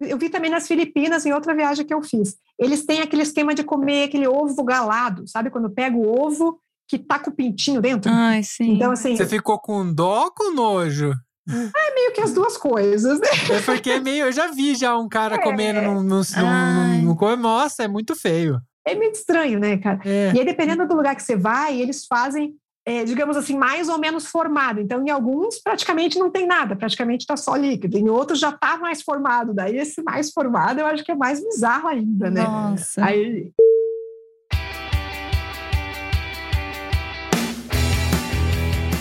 [0.00, 2.36] Eu vi também nas Filipinas, em outra viagem que eu fiz.
[2.58, 5.50] Eles têm aquele esquema de comer aquele ovo galado, sabe?
[5.50, 8.10] Quando pega o ovo que tá com o pintinho dentro.
[8.12, 8.74] Ai, sim.
[8.74, 9.16] Então, assim.
[9.16, 11.12] Você ficou com dó ou com nojo?
[11.50, 13.28] É meio que as duas coisas, né?
[13.50, 14.26] Eu fiquei meio.
[14.26, 15.42] Eu já vi já um cara É.
[15.42, 16.02] comendo num.
[16.02, 17.00] num, Ai.
[17.00, 18.60] num, num Nossa, é muito feio.
[18.86, 20.00] É meio estranho, né, cara?
[20.04, 20.32] É.
[20.34, 22.54] E aí, dependendo do lugar que você vai, eles fazem,
[22.88, 24.80] é, digamos assim, mais ou menos formado.
[24.80, 27.98] Então, em alguns, praticamente não tem nada, praticamente está só líquido.
[27.98, 29.52] Em outros, já está mais formado.
[29.52, 32.42] Daí, esse mais formado, eu acho que é mais bizarro ainda, né?
[32.42, 33.04] Nossa.
[33.04, 33.50] Aí,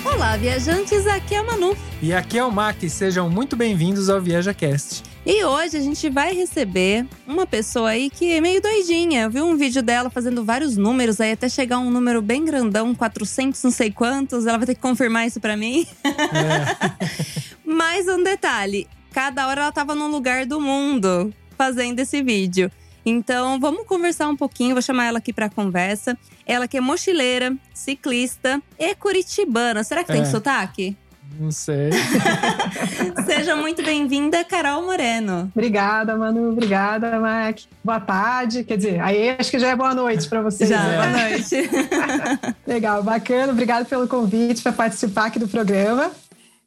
[0.04, 1.78] Olá, viajantes, aqui é a Manu.
[2.02, 5.17] E aqui é o Mac, sejam muito bem-vindos ao ViajaCast.
[5.30, 9.24] E hoje a gente vai receber uma pessoa aí que é meio doidinha.
[9.24, 12.96] Eu vi um vídeo dela fazendo vários números aí até chegar um número bem grandão,
[12.96, 14.46] 400 não sei quantos.
[14.46, 15.86] Ela vai ter que confirmar isso pra mim.
[17.66, 22.72] Mais um detalhe, cada hora ela tava num lugar do mundo fazendo esse vídeo.
[23.06, 26.18] Então, vamos conversar um pouquinho, vou chamar ela aqui pra conversa.
[26.46, 29.84] Ela que é mochileira, ciclista e curitibana.
[29.84, 30.26] Será que tem É.
[30.26, 30.96] sotaque?
[31.40, 31.92] Não sei.
[33.26, 35.52] Seja muito bem-vinda, Carol Moreno.
[35.56, 36.52] obrigada, Manu.
[36.52, 37.60] Obrigada, Mac.
[37.84, 38.64] Boa tarde.
[38.64, 40.70] Quer dizer, aí acho que já é boa noite para vocês.
[40.70, 40.96] Já, né?
[40.96, 41.70] boa noite.
[42.66, 43.52] Legal, bacana.
[43.52, 46.12] Obrigado pelo convite para participar aqui do programa.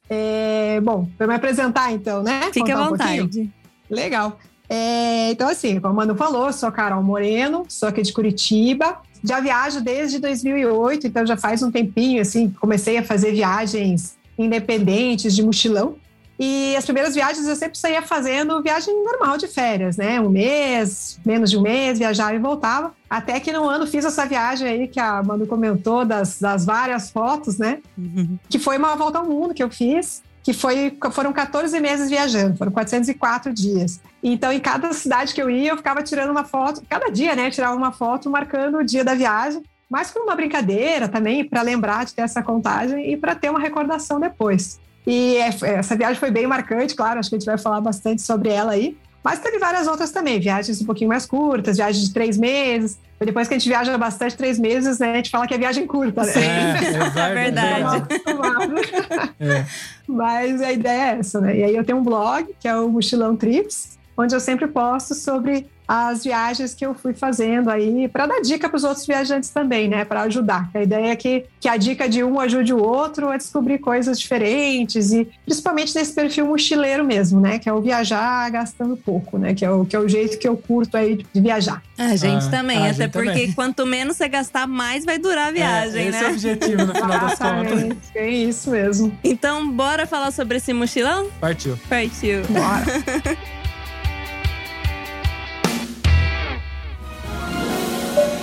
[0.09, 2.51] É, bom, para me apresentar então, né?
[2.53, 3.23] Fique à Contar um pouquinho?
[3.25, 3.51] vontade.
[3.89, 4.39] Legal.
[4.69, 8.99] É, então, assim, como a Manu falou, sou Carol Moreno, sou aqui de Curitiba.
[9.23, 15.35] Já viajo desde 2008, então já faz um tempinho, assim, comecei a fazer viagens independentes
[15.35, 15.97] de mochilão.
[16.43, 20.19] E as primeiras viagens eu sempre saía fazendo viagem normal de férias, né?
[20.19, 22.95] Um mês, menos de um mês, viajava e voltava.
[23.11, 27.11] Até que no ano fiz essa viagem aí que a Manu comentou das, das várias
[27.11, 27.81] fotos, né?
[27.99, 28.39] Uhum.
[28.49, 32.57] que foi uma volta ao mundo que eu fiz, que foi, foram 14 meses viajando,
[32.57, 34.01] foram 404 dias.
[34.23, 37.49] Então, em cada cidade que eu ia, eu ficava tirando uma foto, cada dia, né,
[37.49, 41.63] eu tirava uma foto marcando o dia da viagem, mas como uma brincadeira também, para
[41.63, 44.79] lembrar de ter essa contagem e para ter uma recordação depois.
[45.07, 45.49] E é-
[45.79, 48.73] essa viagem foi bem marcante, claro, acho que a gente vai falar bastante sobre ela
[48.73, 48.97] aí.
[49.23, 52.99] Mas teve várias outras também, viagens um pouquinho mais curtas, viagens de três meses.
[53.19, 55.87] Depois que a gente viaja bastante, três meses, né, a gente fala que é viagem
[55.87, 56.33] curta, né?
[56.33, 58.03] É, é verdade.
[59.39, 59.67] É.
[60.09, 61.59] Mas a ideia é essa, né?
[61.59, 65.15] E aí eu tenho um blog, que é o Mochilão Trips, onde eu sempre posto
[65.15, 69.51] sobre as viagens que eu fui fazendo aí, para dar dica para os outros viajantes
[69.51, 70.05] também, né?
[70.05, 70.71] Para ajudar.
[70.73, 74.17] A ideia é que, que a dica de um ajude o outro a descobrir coisas
[74.21, 77.59] diferentes e principalmente nesse perfil mochileiro mesmo, né?
[77.59, 79.53] Que é o viajar gastando pouco, né?
[79.53, 81.83] Que é o, que é o jeito que eu curto aí de viajar.
[81.99, 83.53] A gente Ah, também, a até gente porque também.
[83.53, 86.31] quanto menos você gastar, mais vai durar a viagem, É, esse é o né?
[86.35, 87.97] objetivo no final das contas.
[88.15, 89.13] É isso mesmo.
[89.25, 91.27] Então, bora falar sobre esse mochilão?
[91.41, 91.77] Partiu.
[91.89, 92.43] Partiu.
[92.49, 93.41] Bora.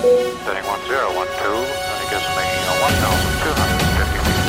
[0.07, 4.47] Setting 1012, and it gets making a 1,250 feet.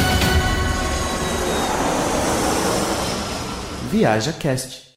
[3.91, 4.88] Viaja Cast.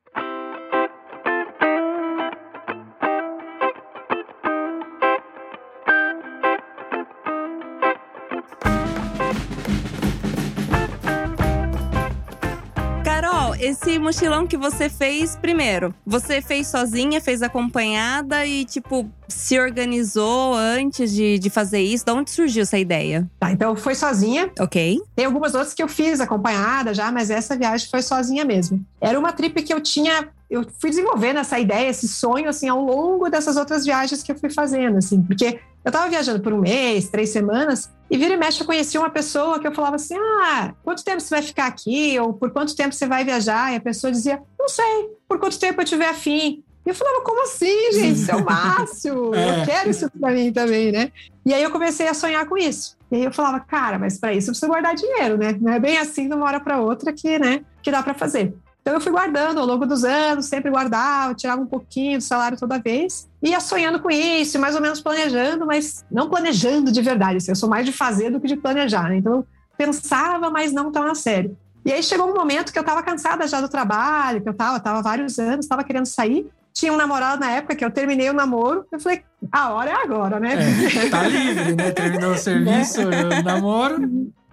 [13.61, 20.55] Esse mochilão que você fez primeiro, você fez sozinha, fez acompanhada e, tipo, se organizou
[20.55, 22.03] antes de, de fazer isso?
[22.03, 23.29] De onde surgiu essa ideia?
[23.39, 24.51] Tá, então foi sozinha.
[24.59, 24.99] Ok.
[25.15, 28.83] Tem algumas outras que eu fiz acompanhada já, mas essa viagem foi sozinha mesmo.
[28.99, 32.83] Era uma trip que eu tinha, eu fui desenvolvendo essa ideia, esse sonho, assim, ao
[32.83, 36.61] longo dessas outras viagens que eu fui fazendo, assim, porque eu tava viajando por um
[36.61, 40.17] mês, três semanas, e vira e mexe eu conhecia uma pessoa que eu falava assim:
[40.17, 42.19] ah, quanto tempo você vai ficar aqui?
[42.19, 43.71] Ou por quanto tempo você vai viajar?
[43.71, 46.61] E a pessoa dizia: não sei, por quanto tempo eu tiver afim.
[46.85, 48.19] E eu falava, como assim, gente?
[48.19, 49.33] Isso é o máximo.
[49.33, 49.61] É.
[49.61, 51.11] Eu quero isso pra mim também, né?
[51.45, 52.97] E aí eu comecei a sonhar com isso.
[53.11, 55.57] E aí eu falava, cara, mas para isso eu preciso guardar dinheiro, né?
[55.61, 58.53] Não é bem assim de uma hora para outra que, né, que dá para fazer.
[58.81, 62.57] Então eu fui guardando ao longo dos anos, sempre guardava, tirava um pouquinho do salário
[62.57, 67.37] toda vez, ia sonhando com isso, mais ou menos planejando, mas não planejando de verdade.
[67.37, 69.17] Assim, eu sou mais de fazer do que de planejar, né?
[69.17, 69.47] Então eu
[69.77, 71.55] pensava, mas não tão a sério.
[71.85, 74.79] E aí chegou um momento que eu estava cansada já do trabalho, que eu estava,
[74.79, 76.47] tava há vários anos, estava querendo sair.
[76.73, 78.85] Tinha um namorado na época que eu terminei o namoro.
[78.91, 80.55] Eu falei, a hora é agora, né?
[80.55, 81.91] É, tá livre, né?
[81.91, 83.99] Terminou o serviço, o namoro.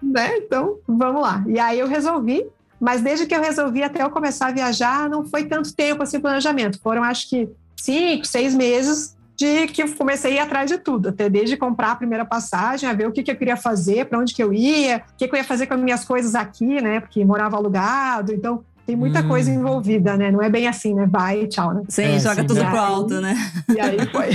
[0.01, 0.37] né?
[0.37, 1.43] Então, vamos lá.
[1.47, 2.45] E aí eu resolvi,
[2.79, 6.19] mas desde que eu resolvi até eu começar a viajar, não foi tanto tempo assim
[6.19, 6.79] planejamento.
[6.81, 11.09] Foram acho que cinco, seis meses de que eu comecei a ir atrás de tudo,
[11.09, 14.19] até desde comprar a primeira passagem, a ver o que, que eu queria fazer, para
[14.19, 16.81] onde que eu ia, o que, que eu ia fazer com as minhas coisas aqui,
[16.81, 16.99] né?
[16.99, 19.27] Porque morava alugado, então Tem muita Hum.
[19.27, 20.31] coisa envolvida, né?
[20.31, 21.05] Não é bem assim, né?
[21.05, 21.83] Vai, tchau, né?
[21.87, 22.69] Sim, É, joga sim, tudo né?
[22.71, 23.35] pro alto, né?
[23.69, 24.29] E aí foi.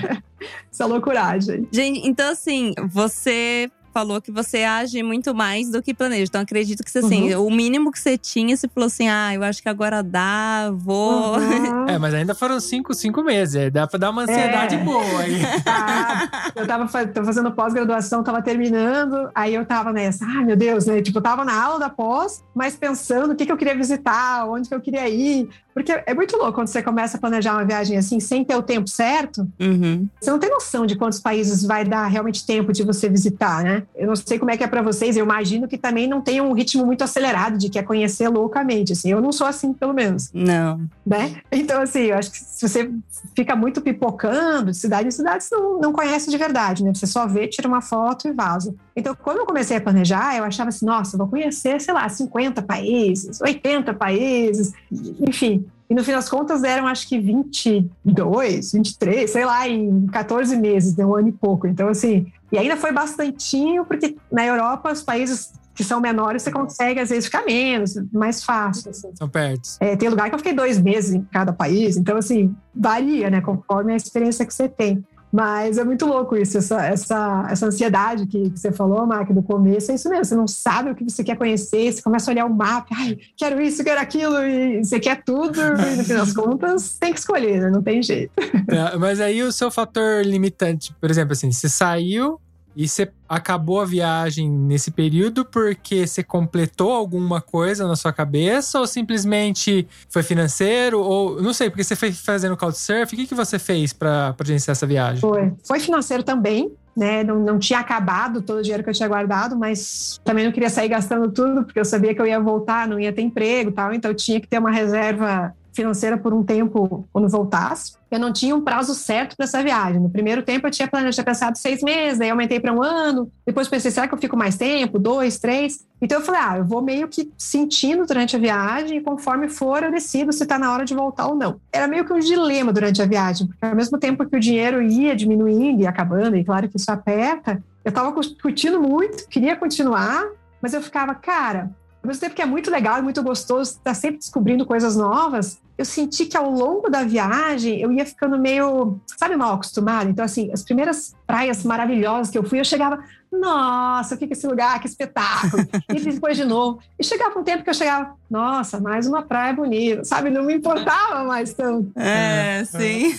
[0.72, 1.68] Essa loucuragem.
[1.70, 6.24] Gente, então assim, você falou que você age muito mais do que planeja.
[6.28, 7.46] Então acredito que você, assim, Uhum.
[7.46, 11.36] o mínimo que você tinha, você falou assim: ah, eu acho que agora dá, vou.
[11.38, 11.86] Uhum.
[11.88, 13.70] É, mas ainda foram cinco, cinco meses.
[13.72, 14.78] Dá pra dar uma ansiedade É.
[14.78, 15.40] boa aí.
[15.66, 21.00] Ah, eu tava fazendo pós-graduação, tava terminando, aí eu tava nessa, ai meu Deus, né?
[21.02, 24.46] Tipo, eu tava na aula da pós, mas pensando o que, que eu queria visitar,
[24.48, 25.48] onde que eu queria ir.
[25.72, 28.62] Porque é muito louco quando você começa a planejar uma viagem assim, sem ter o
[28.62, 30.08] tempo certo, Uhum.
[30.20, 33.79] você não tem noção de quantos países vai dar realmente tempo de você visitar, né?
[33.94, 36.40] Eu não sei como é que é para vocês, eu imagino que também não tem
[36.40, 39.10] um ritmo muito acelerado de quer conhecer loucamente, assim.
[39.10, 40.80] Eu não sou assim, pelo menos, Não.
[41.06, 41.36] né?
[41.50, 42.90] Então, assim, eu acho que se você
[43.34, 46.92] fica muito pipocando de cidade em cidade, você não, não conhece de verdade, né?
[46.94, 48.74] Você só vê, tira uma foto e vaza.
[48.94, 52.62] Então, quando eu comecei a planejar, eu achava assim, nossa, vou conhecer, sei lá, 50
[52.62, 54.72] países, 80 países,
[55.20, 55.64] enfim.
[55.88, 60.94] E no fim das contas eram acho que 22, 23, sei lá, em 14 meses,
[60.94, 61.66] deu um ano e pouco.
[61.66, 66.50] Então, assim, e ainda foi bastantinho, porque na Europa os países que são menores você
[66.50, 68.90] consegue às vezes ficar menos, mais fácil.
[68.90, 69.10] assim.
[69.14, 69.68] São perto.
[69.80, 73.40] É, tem lugar que eu fiquei dois meses em cada país, então, assim, varia, né,
[73.40, 75.02] conforme a experiência que você tem.
[75.32, 79.42] Mas é muito louco isso, essa, essa, essa ansiedade que, que você falou, Mark, do
[79.42, 80.24] começo, é isso mesmo.
[80.24, 83.16] Você não sabe o que você quer conhecer, você começa a olhar o mapa, ai,
[83.36, 87.20] quero isso, quero aquilo, e você quer tudo, e no fim das contas, tem que
[87.20, 87.70] escolher, né?
[87.70, 88.32] não tem jeito.
[88.68, 92.40] É, mas aí o seu fator limitante, por exemplo, assim, você saiu
[92.74, 98.78] e você acabou a viagem nesse período porque você completou alguma coisa na sua cabeça
[98.78, 103.34] ou simplesmente foi financeiro ou não sei, porque você foi fazendo couchsurf, o que, que
[103.34, 105.20] você fez pra gerenciar essa viagem?
[105.20, 107.22] Foi, foi financeiro também, né?
[107.22, 110.70] Não, não tinha acabado todo o dinheiro que eu tinha guardado, mas também não queria
[110.70, 113.72] sair gastando tudo, porque eu sabia que eu ia voltar, não ia ter emprego e
[113.72, 117.94] tal, então eu tinha que ter uma reserva financeira por um tempo quando voltasse.
[118.10, 120.00] Eu não tinha um prazo certo para essa viagem.
[120.00, 123.30] No primeiro tempo eu tinha planejado, pensado seis meses, aí aumentei para um ano.
[123.46, 124.98] Depois pensei, será que eu fico mais tempo?
[124.98, 125.86] Dois, três?
[126.02, 129.82] Então eu falei, ah, eu vou meio que sentindo durante a viagem e conforme for
[129.82, 131.60] eu decido se está na hora de voltar ou não.
[131.72, 134.82] Era meio que um dilema durante a viagem, porque ao mesmo tempo que o dinheiro
[134.82, 140.26] ia diminuindo e acabando, e claro que isso aperta, eu estava curtindo muito, queria continuar,
[140.60, 141.70] mas eu ficava, cara,
[142.02, 145.84] ao mesmo tempo que é muito legal muito gostoso estar sempre descobrindo coisas novas, eu
[145.84, 150.10] senti que ao longo da viagem eu ia ficando meio, sabe, mal acostumada.
[150.10, 153.02] Então, assim, as primeiras praias maravilhosas que eu fui, eu chegava,
[153.32, 155.66] nossa, o que é esse lugar, que espetáculo.
[155.88, 156.80] e depois de novo.
[156.98, 160.30] E chegava um tempo que eu chegava, nossa, mais uma praia bonita, sabe?
[160.30, 161.92] Não me importava mais tanto.
[161.96, 163.14] É, É, sim.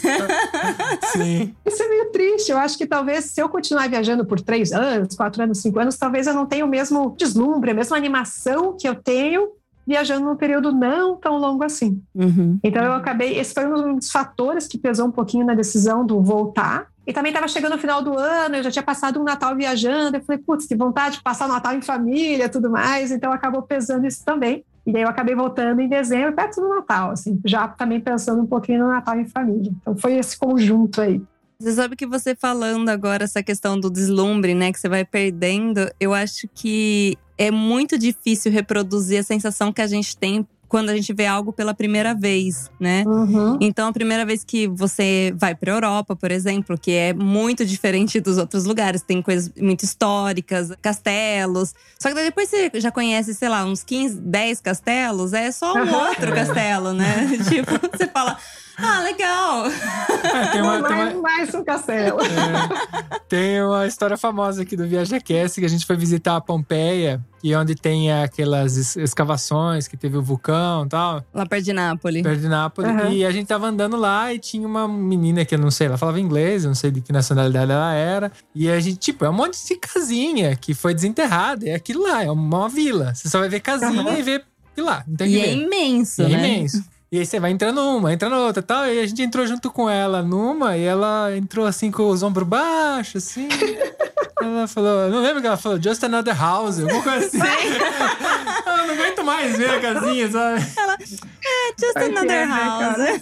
[1.11, 1.55] Sim.
[1.65, 2.51] Isso é meio triste.
[2.51, 5.97] Eu acho que talvez se eu continuar viajando por três anos, quatro anos, cinco anos,
[5.97, 9.49] talvez eu não tenha o mesmo deslumbre, a mesma animação que eu tenho
[9.85, 12.01] viajando num período não tão longo assim.
[12.13, 12.59] Uhum.
[12.63, 16.21] Então eu acabei, esse foi um dos fatores que pesou um pouquinho na decisão do
[16.21, 16.87] voltar.
[17.05, 20.17] E também estava chegando o final do ano, eu já tinha passado um Natal viajando,
[20.17, 23.11] eu falei, putz, que vontade de passar o Natal em família, tudo mais.
[23.11, 24.63] Então acabou pesando isso também.
[24.85, 28.47] E daí eu acabei voltando em dezembro, perto do Natal, assim, já também pensando um
[28.47, 29.71] pouquinho no Natal em família.
[29.81, 31.21] Então foi esse conjunto aí.
[31.59, 35.91] Você sabe que você falando agora essa questão do deslumbre, né, que você vai perdendo,
[35.99, 40.95] eu acho que é muito difícil reproduzir a sensação que a gente tem quando a
[40.95, 43.03] gente vê algo pela primeira vez, né?
[43.05, 43.57] Uhum.
[43.59, 48.21] Então, a primeira vez que você vai para Europa, por exemplo, que é muito diferente
[48.21, 51.75] dos outros lugares, tem coisas muito históricas, castelos.
[51.99, 55.93] Só que depois você já conhece, sei lá, uns 15, 10 castelos, é só um
[55.93, 57.27] outro castelo, né?
[57.49, 58.37] tipo, você fala,
[58.83, 59.65] ah, legal.
[59.67, 62.19] É, tem uma, tem uma- mais, um castelo.
[62.21, 67.21] É, tem uma história famosa aqui do ViajaCast que a gente foi visitar a Pompeia,
[67.43, 71.73] e onde tem aquelas es- escavações que teve o vulcão e tal, Lá perto de
[71.73, 72.21] Nápoles.
[72.21, 72.91] perto de Nápoles.
[72.91, 73.11] Uhum.
[73.11, 75.97] E a gente tava andando lá e tinha uma menina que eu não sei, ela
[75.97, 78.31] falava inglês, eu não sei de que nacionalidade ela era.
[78.53, 81.67] E a gente, tipo, é um monte de casinha que foi desenterrada.
[81.67, 83.13] É aquilo lá, é uma vila.
[83.15, 84.17] Você só vai ver casinha Uhum.
[84.17, 85.03] e ver aquilo lá.
[85.07, 85.61] Não tem E que é ver.
[85.63, 86.47] imenso, E é né?
[86.47, 86.83] imenso.
[87.13, 88.85] E aí você vai entrando uma, entra noutra e tal.
[88.87, 92.47] E a gente entrou junto com ela numa e ela entrou assim com os ombros
[92.47, 93.49] baixos, assim.
[94.41, 97.37] ela falou, não lembro que ela falou, just another house, alguma coisa assim.
[98.65, 100.61] eu não aguento mais ver a casinha, sabe?
[100.61, 103.21] É just Vai another né, house.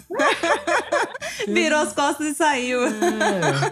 [1.48, 2.86] Virou as costas e saiu.
[2.86, 2.92] É.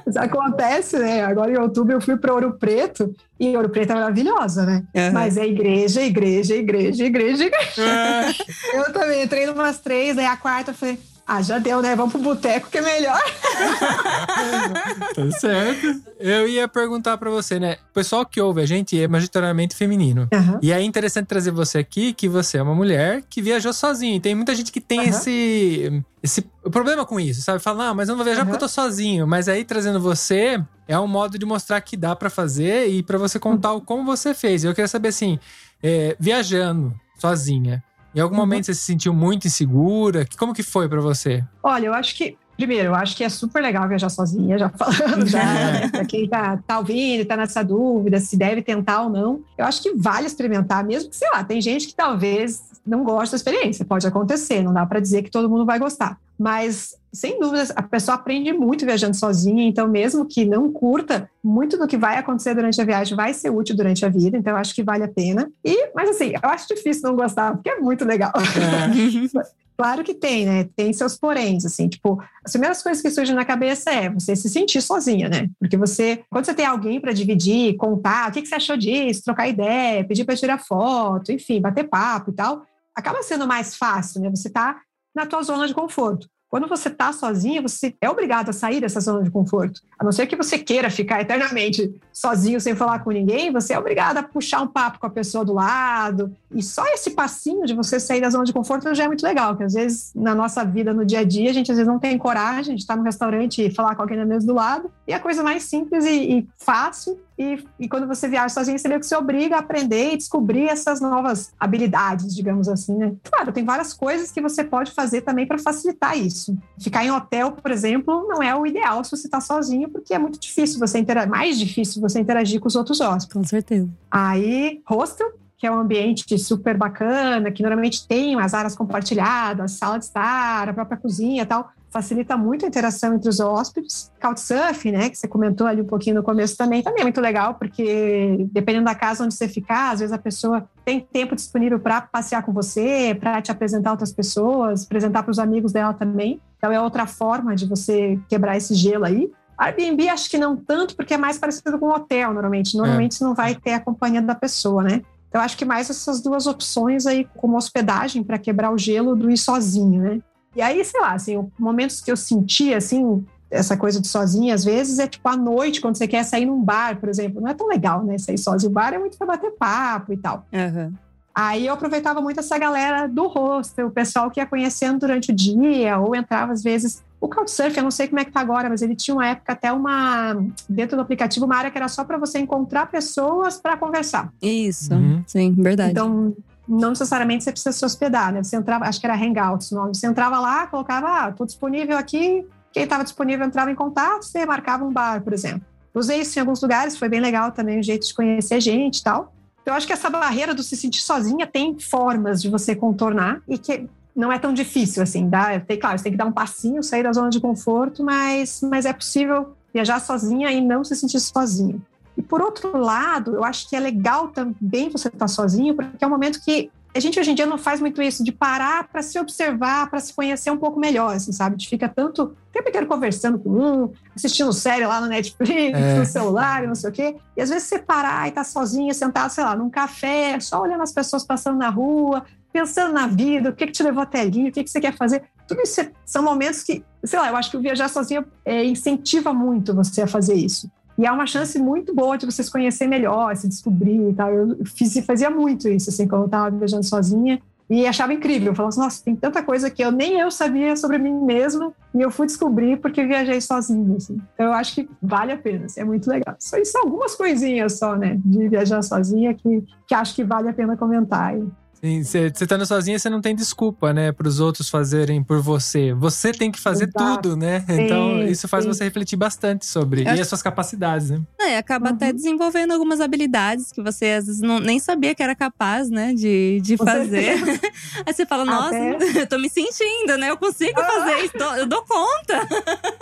[0.07, 1.23] Isso acontece, né?
[1.23, 4.83] Agora em outubro eu fui para Ouro Preto e Ouro Preto é maravilhosa, né?
[4.95, 5.11] Uhum.
[5.13, 7.81] Mas é igreja, igreja, igreja, igreja, igreja.
[7.81, 8.79] É.
[8.79, 11.93] Eu também entrei numas três, aí a quarta eu falei, Ah, já deu, né?
[11.93, 13.21] Vamos pro boteco que é melhor.
[15.13, 16.01] Tá certo.
[16.19, 17.77] Eu ia perguntar pra você, né?
[17.89, 20.27] O pessoal que ouve a gente é majoritariamente feminino.
[20.33, 20.59] Aham.
[20.61, 24.15] E é interessante trazer você aqui, que você é uma mulher que viajou sozinha.
[24.15, 25.09] E tem muita gente que tem Aham.
[25.09, 26.41] esse, esse
[26.71, 27.59] problema com isso, sabe?
[27.59, 28.51] Fala, ah, mas eu não vou viajar Aham.
[28.51, 29.27] porque eu tô sozinho.
[29.27, 33.17] Mas aí, trazendo você, é um modo de mostrar que dá pra fazer e pra
[33.17, 34.63] você contar o como você fez.
[34.63, 35.39] Eu queria saber, assim,
[35.83, 37.83] é, viajando sozinha,
[38.17, 38.41] em algum Uhum.
[38.41, 40.25] momento você se sentiu muito insegura?
[40.37, 41.43] Como que foi pra você?
[41.61, 45.25] Olha, eu acho que, primeiro, eu acho que é super legal viajar sozinha, já falando,
[45.27, 45.87] já, né?
[45.93, 49.41] Pra quem tá, tá ouvindo, tá nessa dúvida, se deve tentar ou não.
[49.57, 53.33] Eu acho que vale experimentar, mesmo que, sei lá, tem gente que talvez não goste
[53.33, 56.17] da experiência, pode acontecer, não dá pra dizer que todo mundo vai gostar.
[56.37, 61.77] Mas, sem dúvidas, a pessoa aprende muito viajando sozinha, então, mesmo que não curta, muito
[61.77, 64.75] do que vai acontecer durante a viagem vai ser útil durante a vida, então acho
[64.75, 65.49] que vale a pena.
[65.65, 68.33] E, mas assim, eu acho difícil não gostar, porque é muito legal.
[69.77, 70.67] Claro que tem, né?
[70.75, 74.49] Tem seus poréns, assim, tipo, as primeiras coisas que surgem na cabeça é você se
[74.49, 75.47] sentir sozinha, né?
[75.59, 79.23] Porque você, quando você tem alguém para dividir, contar, o que, que você achou disso,
[79.23, 82.65] trocar ideia, pedir para tirar foto, enfim, bater papo e tal,
[82.95, 84.31] acaba sendo mais fácil, né?
[84.31, 84.81] Você tá
[85.17, 86.29] na tua zona de conforto.
[86.47, 89.81] Quando você tá sozinha, você é obrigado a sair dessa zona de conforto.
[89.99, 93.79] A não ser que você queira ficar eternamente sozinho sem falar com ninguém, você é
[93.79, 96.33] obrigado a puxar um papo com a pessoa do lado.
[96.53, 99.49] E só esse passinho de você sair da zona de conforto já é muito legal,
[99.49, 101.99] porque às vezes na nossa vida, no dia a dia, a gente às vezes não
[101.99, 104.89] tem coragem de estar no restaurante e falar com alguém na mesa do lado.
[105.05, 107.19] E a coisa mais simples e, e fácil.
[107.37, 110.67] E, e quando você viaja sozinho, você meio que se obriga a aprender e descobrir
[110.67, 113.13] essas novas habilidades, digamos assim, né?
[113.23, 116.57] Claro, tem várias coisas que você pode fazer também para facilitar isso.
[116.79, 120.19] Ficar em hotel, por exemplo, não é o ideal se você está sozinho, porque é
[120.19, 123.33] muito difícil você interagir, mais difícil você interagir com os outros hóspedes.
[123.33, 123.87] Com certeza.
[124.09, 129.97] Aí, hostel, que é um ambiente super bacana, que normalmente tem as áreas compartilhadas, sala
[129.97, 134.11] de estar, a própria cozinha e tal, facilita muito a interação entre os hóspedes.
[134.21, 137.55] Couchsurfing, né, que você comentou ali um pouquinho no começo também, também é muito legal,
[137.55, 142.01] porque dependendo da casa onde você ficar, às vezes a pessoa tem tempo disponível para
[142.01, 146.39] passear com você, para te apresentar outras pessoas, apresentar para os amigos dela também.
[146.57, 149.31] Então é outra forma de você quebrar esse gelo aí.
[149.57, 152.77] Airbnb acho que não tanto, porque é mais parecido com um hotel, normalmente.
[152.77, 155.01] Normalmente você não vai ter a companhia da pessoa, né?
[155.29, 159.29] Então, acho que mais essas duas opções aí como hospedagem para quebrar o gelo do
[159.29, 160.19] ir sozinho, né?
[160.57, 164.65] E aí, sei lá, assim, momentos que eu senti, assim, essa coisa de sozinha, às
[164.65, 167.39] vezes, é tipo à noite, quando você quer sair num bar, por exemplo.
[167.39, 168.17] Não é tão legal, né?
[168.17, 168.71] Sair sozinho.
[168.71, 170.47] O bar é muito para bater papo e tal.
[170.51, 170.93] Aham.
[171.35, 175.35] Aí eu aproveitava muito essa galera do hostel, o pessoal que ia conhecendo durante o
[175.35, 177.03] dia, ou entrava às vezes.
[177.21, 179.53] O Couchsurfing, eu não sei como é que tá agora, mas ele tinha uma época
[179.53, 180.43] até uma.
[180.67, 184.33] Dentro do aplicativo, uma área que era só para você encontrar pessoas para conversar.
[184.41, 184.91] Isso.
[184.95, 185.23] Uhum.
[185.27, 185.91] Sim, verdade.
[185.91, 186.35] Então,
[186.67, 188.43] não necessariamente você precisa se hospedar, né?
[188.43, 189.95] Você entrava, acho que era Hangouts o nome.
[189.95, 192.45] Você entrava lá, colocava, ah, tô disponível aqui.
[192.73, 195.61] Quem estava disponível entrava em contato, você marcava um bar, por exemplo.
[195.93, 199.03] Usei isso em alguns lugares, foi bem legal também, o jeito de conhecer gente e
[199.03, 199.33] tal.
[199.65, 203.57] Eu acho que essa barreira do se sentir sozinha tem formas de você contornar e
[203.57, 205.27] que não é tão difícil assim.
[205.29, 208.61] Dá, tem, claro, você tem que dar um passinho, sair da zona de conforto, mas,
[208.61, 211.81] mas é possível viajar sozinha e não se sentir sozinho.
[212.17, 216.07] E por outro lado, eu acho que é legal também você estar sozinho, porque é
[216.07, 219.03] um momento que a gente hoje em dia não faz muito isso, de parar para
[219.03, 221.53] se observar, para se conhecer um pouco melhor, assim, sabe?
[221.55, 225.77] A gente fica tanto o tempo inteiro conversando com um, assistindo série lá no Netflix,
[225.77, 225.99] É.
[225.99, 227.15] no celular, não sei o quê.
[227.35, 230.81] E às vezes você parar e estar sozinha, sentado, sei lá, num café, só olhando
[230.81, 234.49] as pessoas passando na rua, pensando na vida, o que, que te levou até ali,
[234.49, 235.21] o que, que você quer fazer.
[235.47, 238.63] Tudo isso é- são momentos que, sei lá, eu acho que o viajar sozinho é,
[238.65, 240.67] incentiva muito você a fazer isso.
[240.97, 244.33] E é uma chance muito boa de você se conhecer melhor, se descobrir e tal.
[244.33, 247.39] Eu fiz, fazia muito isso, assim, quando eu estava viajando sozinha.
[247.69, 248.51] E achava incrível.
[248.51, 251.73] Eu falava assim, nossa, tem tanta coisa que eu nem eu sabia sobre mim mesma.
[251.93, 254.19] E eu fui descobrir porque viajei sozinha, assim.
[254.33, 256.35] Então eu acho que vale a pena, assim, é muito legal.
[256.39, 258.19] Só isso, algumas coisinhas só, né?
[258.23, 261.35] De viajar sozinha que, que acho que vale a pena comentar.
[261.81, 265.93] Você estando sozinha, você não tem desculpa, né, para os outros fazerem por você.
[265.93, 267.21] Você tem que fazer Exato.
[267.21, 267.63] tudo, né?
[267.69, 268.73] então, isso faz sim.
[268.73, 270.01] você refletir bastante sobre.
[270.01, 271.21] Eu E as suas capacidades, né?
[271.39, 272.13] É, acaba até Uhum.
[272.15, 276.59] desenvolvendo algumas habilidades que você às vezes não, nem sabia que era capaz, né, de,
[276.61, 277.35] de fazer.
[278.05, 280.29] Aí você fala, nossa, Até- eu tô me sentindo, né?
[280.31, 282.47] Eu consigo fazer isso, eu dou conta.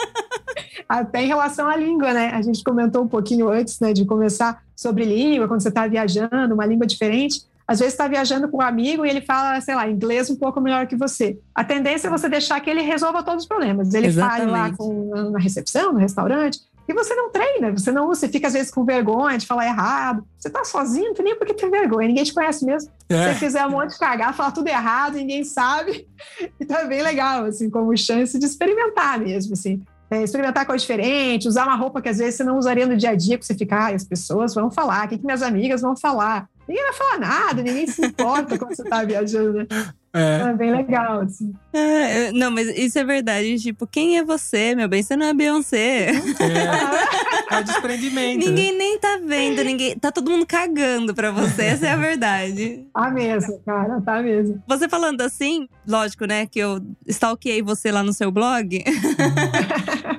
[0.88, 2.30] Até em relação à língua, né?
[2.34, 6.54] A gente comentou um pouquinho antes, né, de conversar sobre língua, quando você está viajando,
[6.54, 7.42] uma língua diferente.
[7.68, 10.62] Às vezes está viajando com um amigo e ele fala, sei lá, inglês um pouco
[10.62, 11.40] melhor que você.
[11.54, 13.94] A tendência é você deixar que ele resolva todos os problemas.
[13.94, 18.30] Ele fale lá com, na recepção, no restaurante, E você não treina, você não você
[18.30, 20.24] fica às vezes com vergonha de falar errado.
[20.38, 22.92] Você tá sozinho, não tem nem por que ter vergonha, ninguém te conhece mesmo.
[23.10, 23.16] É.
[23.16, 26.08] Se você fizer um monte de cagar, falar tudo errado, ninguém sabe.
[26.60, 29.82] Então é bem legal, assim, como chance de experimentar mesmo, assim.
[30.10, 33.12] É, experimentar coisa diferente, usar uma roupa que às vezes você não usaria no dia
[33.12, 35.82] a dia, porque você fica, ah, as pessoas vão falar, o que, que minhas amigas
[35.82, 36.48] vão falar?
[36.68, 39.68] Ninguém vai falar nada, ninguém se importa quando você tá viajando, né?
[40.16, 40.50] É.
[40.50, 41.54] É bem legal, assim.
[41.74, 43.60] É, não, mas isso é verdade.
[43.60, 45.04] Tipo, quem é você, meu bem?
[45.04, 46.08] Você não é Beyoncé.
[46.10, 48.40] É, é o desprendimento.
[48.40, 48.46] né?
[48.46, 50.00] ninguém nem tá vendo, ninguém.
[50.00, 52.88] Tá todo mundo cagando pra você, essa é a verdade.
[52.94, 54.64] Tá mesmo, cara, tá mesmo.
[54.66, 58.84] Você falando assim, lógico, né, que eu stalkeei você lá no seu blog.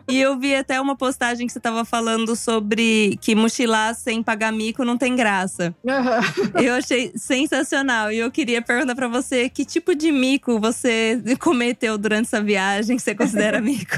[0.09, 4.53] E eu vi até uma postagem que você tava falando sobre que mochilar sem pagar
[4.53, 5.75] mico não tem graça.
[5.89, 6.21] Aham.
[6.63, 8.13] Eu achei sensacional.
[8.13, 12.97] E eu queria perguntar pra você que tipo de mico você cometeu durante essa viagem
[12.97, 13.97] que você considera mico.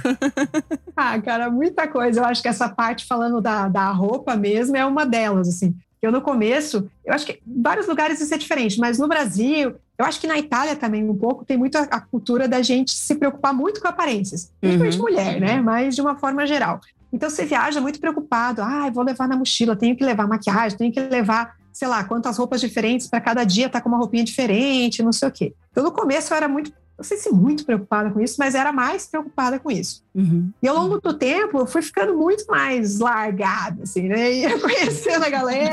[0.97, 2.21] Ah, cara, muita coisa.
[2.21, 5.75] Eu acho que essa parte falando da, da roupa mesmo é uma delas, assim.
[6.00, 9.75] Eu no começo, eu acho que em vários lugares isso é diferente, mas no Brasil,
[9.99, 12.93] eu acho que na Itália também um pouco, tem muito a, a cultura da gente
[12.93, 14.52] se preocupar muito com aparências.
[14.61, 15.61] Principalmente mulher, né?
[15.61, 16.81] Mas de uma forma geral.
[17.12, 18.62] Então você viaja muito preocupado.
[18.62, 22.37] Ah, vou levar na mochila, tenho que levar maquiagem, tenho que levar, sei lá, quantas
[22.37, 25.55] roupas diferentes para cada dia tá com uma roupinha diferente, não sei o quê.
[25.71, 28.73] Então no começo eu era muito, não sei se muito preocupada com isso, mas era
[28.73, 30.02] mais preocupada com isso.
[30.61, 34.33] E ao longo do tempo, eu fui ficando muito mais largada, assim, né?
[34.33, 35.73] Ia conhecendo a galera.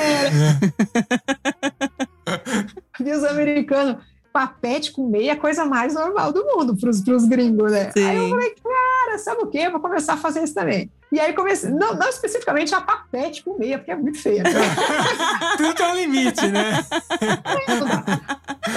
[2.99, 3.97] Vi os americanos,
[4.31, 7.89] papete com meia, a coisa mais normal do mundo pros, pros gringos, né?
[7.91, 8.05] Sim.
[8.05, 9.59] Aí eu falei, cara, sabe o quê?
[9.59, 10.91] Eu vou começar a fazer isso também.
[11.11, 14.43] E aí comecei, não, não especificamente a papete com meia, porque é muito feia.
[14.43, 14.51] né?
[15.55, 16.85] Tudo tem um limite, né?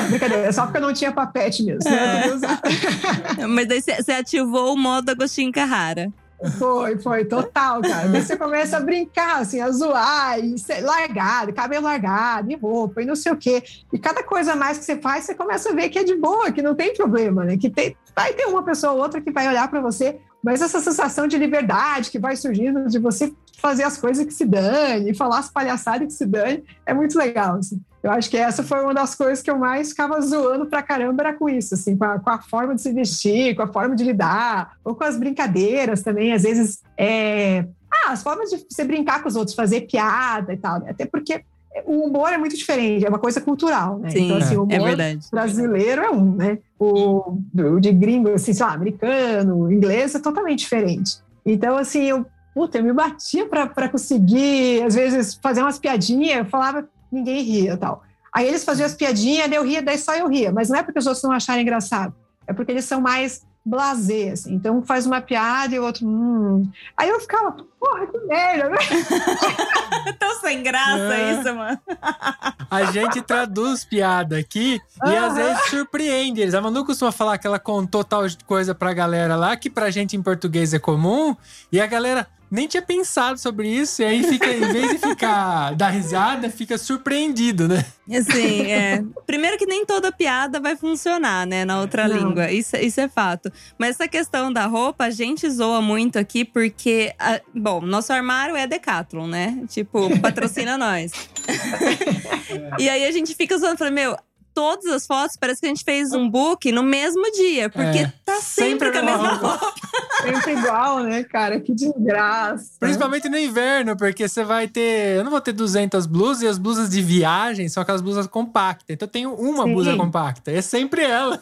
[0.09, 1.91] Brincadeira, é só porque eu não tinha papete mesmo.
[1.91, 2.23] Né?
[2.23, 2.61] Podia usar.
[3.49, 6.13] Mas daí você ativou o modo Agostinho Carrara.
[6.57, 8.07] Foi, foi, total, cara.
[8.09, 13.05] Daí você começa a brincar, assim, a zoar, e largado, cabelo largado, e roupa, e
[13.05, 13.63] não sei o quê.
[13.93, 16.53] E cada coisa mais que você faz, você começa a ver que é de boa,
[16.53, 17.57] que não tem problema, né?
[17.57, 20.79] Que tem, vai ter uma pessoa ou outra que vai olhar para você, mas essa
[20.79, 25.39] sensação de liberdade que vai surgindo de você fazer as coisas que se dane, falar
[25.39, 27.81] as palhaçadas que se dane, é muito legal, assim.
[28.01, 31.25] Eu acho que essa foi uma das coisas que eu mais ficava zoando pra caramba,
[31.25, 33.97] era com isso, assim, com a, com a forma de se vestir, com a forma
[33.97, 37.67] de lidar, ou com as brincadeiras também, às vezes, é...
[37.93, 40.91] ah, as formas de você brincar com os outros, fazer piada e tal, né?
[40.91, 41.43] Até porque
[41.85, 44.11] o humor é muito diferente, é uma coisa cultural, né?
[44.11, 45.27] Sim, então, assim, o é humor verdade.
[45.33, 46.59] brasileiro é um, né?
[46.79, 51.19] O, o de gringo, assim, sei lá, americano, inglês é totalmente diferente.
[51.45, 52.25] Então, assim, eu,
[52.59, 57.77] puta, eu me batia para conseguir, às vezes, fazer umas piadinhas, eu falava, ninguém ria
[57.77, 58.03] tal.
[58.35, 60.51] Aí eles faziam as piadinhas, daí eu ria, daí só eu ria.
[60.51, 62.13] Mas não é porque os outros não acharem engraçado,
[62.49, 64.55] é porque eles são mais blasé, assim.
[64.55, 66.69] Então, um faz uma piada e o outro, hum.
[66.97, 68.77] Aí eu ficava, porra, que merda, né?
[70.19, 71.31] Tão sem graça É.
[71.33, 71.79] isso, mano.
[72.71, 75.35] A gente traduz piada aqui e às Aham.
[75.35, 76.55] vezes surpreende eles.
[76.55, 80.17] A Manu costuma falar que ela contou tal coisa pra galera lá, que pra gente
[80.17, 81.35] em português é comum,
[81.73, 85.75] e a galera nem tinha pensado sobre isso, e aí fica, em vez de ficar
[85.75, 87.85] dar risada, fica surpreendido, né?
[88.11, 89.03] Assim, é.
[89.27, 92.17] Primeiro que nem toda piada vai funcionar, né, na outra Não.
[92.17, 92.51] língua.
[92.51, 93.53] Isso, isso é fato.
[93.79, 98.57] Mas essa questão da roupa, a gente zoa muito aqui porque, a- bom, nosso armário
[98.57, 99.63] é Decathlon, né?
[99.69, 101.13] Tipo, patrocina nós.
[102.79, 104.17] E aí a gente fica zoando, falando, meu,
[104.59, 108.13] todas as fotos parece que a gente fez um book no mesmo dia, porque É.
[108.25, 109.75] tá sempre, Sempre com a mesma roupa.
[110.23, 111.61] Sempre igual, né, cara?
[111.61, 112.73] Que desgraça.
[112.81, 115.17] Principalmente no inverno, porque você vai ter.
[115.19, 118.87] Eu não vou ter 200 blusas, e as blusas de viagem são aquelas blusas compactas.
[118.89, 119.73] Então eu tenho uma Sim.
[119.75, 120.51] blusa compacta.
[120.51, 121.41] É sempre ela.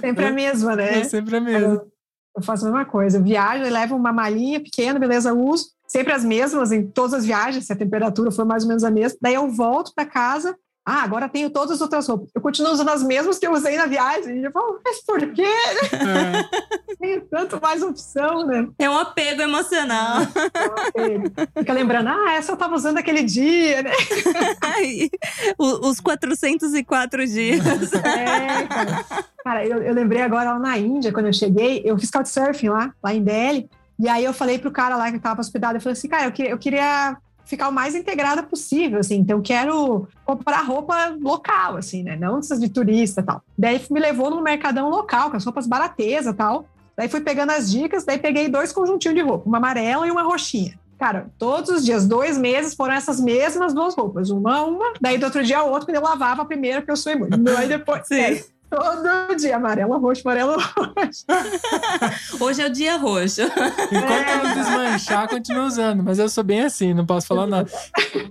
[0.00, 0.98] Sempre a mesma, né?
[1.00, 1.84] É sempre a mesma.
[2.36, 3.18] Eu faço a mesma coisa.
[3.18, 5.68] Eu viajo e levo uma malinha pequena, beleza, uso.
[5.86, 8.90] Sempre as mesmas em todas as viagens, se a temperatura for mais ou menos a
[8.90, 9.16] mesma.
[9.22, 10.56] Daí eu volto para casa.
[10.88, 12.28] Ah, agora tenho todas as outras roupas.
[12.32, 14.38] Eu continuo usando as mesmas que eu usei na viagem.
[14.38, 15.42] E eu falo, mas por quê?
[15.42, 16.76] É.
[16.96, 18.68] Tenho tanto mais opção, né?
[18.78, 20.18] É um apego emocional.
[21.58, 23.90] Fica lembrando, ah, essa eu tava usando aquele dia, né?
[24.62, 25.10] Ai,
[25.58, 27.92] o- os 404 dias.
[27.92, 29.04] É, cara.
[29.44, 32.92] Cara, eu, eu lembrei agora lá na Índia, quando eu cheguei, eu fiz couchsurfing lá,
[33.02, 33.68] lá em Delhi.
[33.98, 36.32] E aí eu falei pro cara lá que tava hospedado, eu falei assim, cara, eu
[36.32, 37.16] queria, eu queria
[37.46, 39.16] ficar o mais integrada possível, assim.
[39.16, 42.16] Então eu quero comprar roupa local, assim, né?
[42.16, 43.42] Não essas de turista e tal.
[43.56, 46.66] Daí me levou no mercadão local, com as roupas baratezas e tal.
[46.96, 50.22] Daí fui pegando as dicas, daí peguei dois conjuntinhos de roupa, uma amarela e uma
[50.22, 50.78] roxinha.
[50.98, 54.30] Cara, todos os dias, dois meses, foram essas mesmas duas roupas.
[54.30, 56.96] Uma, uma, daí do outro dia, o outro, quando eu lavava a primeira, porque eu
[56.96, 57.32] sou imune.
[57.56, 58.20] Aí depois, Sim.
[58.20, 61.24] é, Todo dia, amarelo, roxo, amarelo, roxo.
[62.40, 63.42] Hoje é o dia roxo.
[63.42, 66.02] Enquanto eu não desmanchar, continua usando.
[66.02, 67.70] Mas eu sou bem assim, não posso falar nada.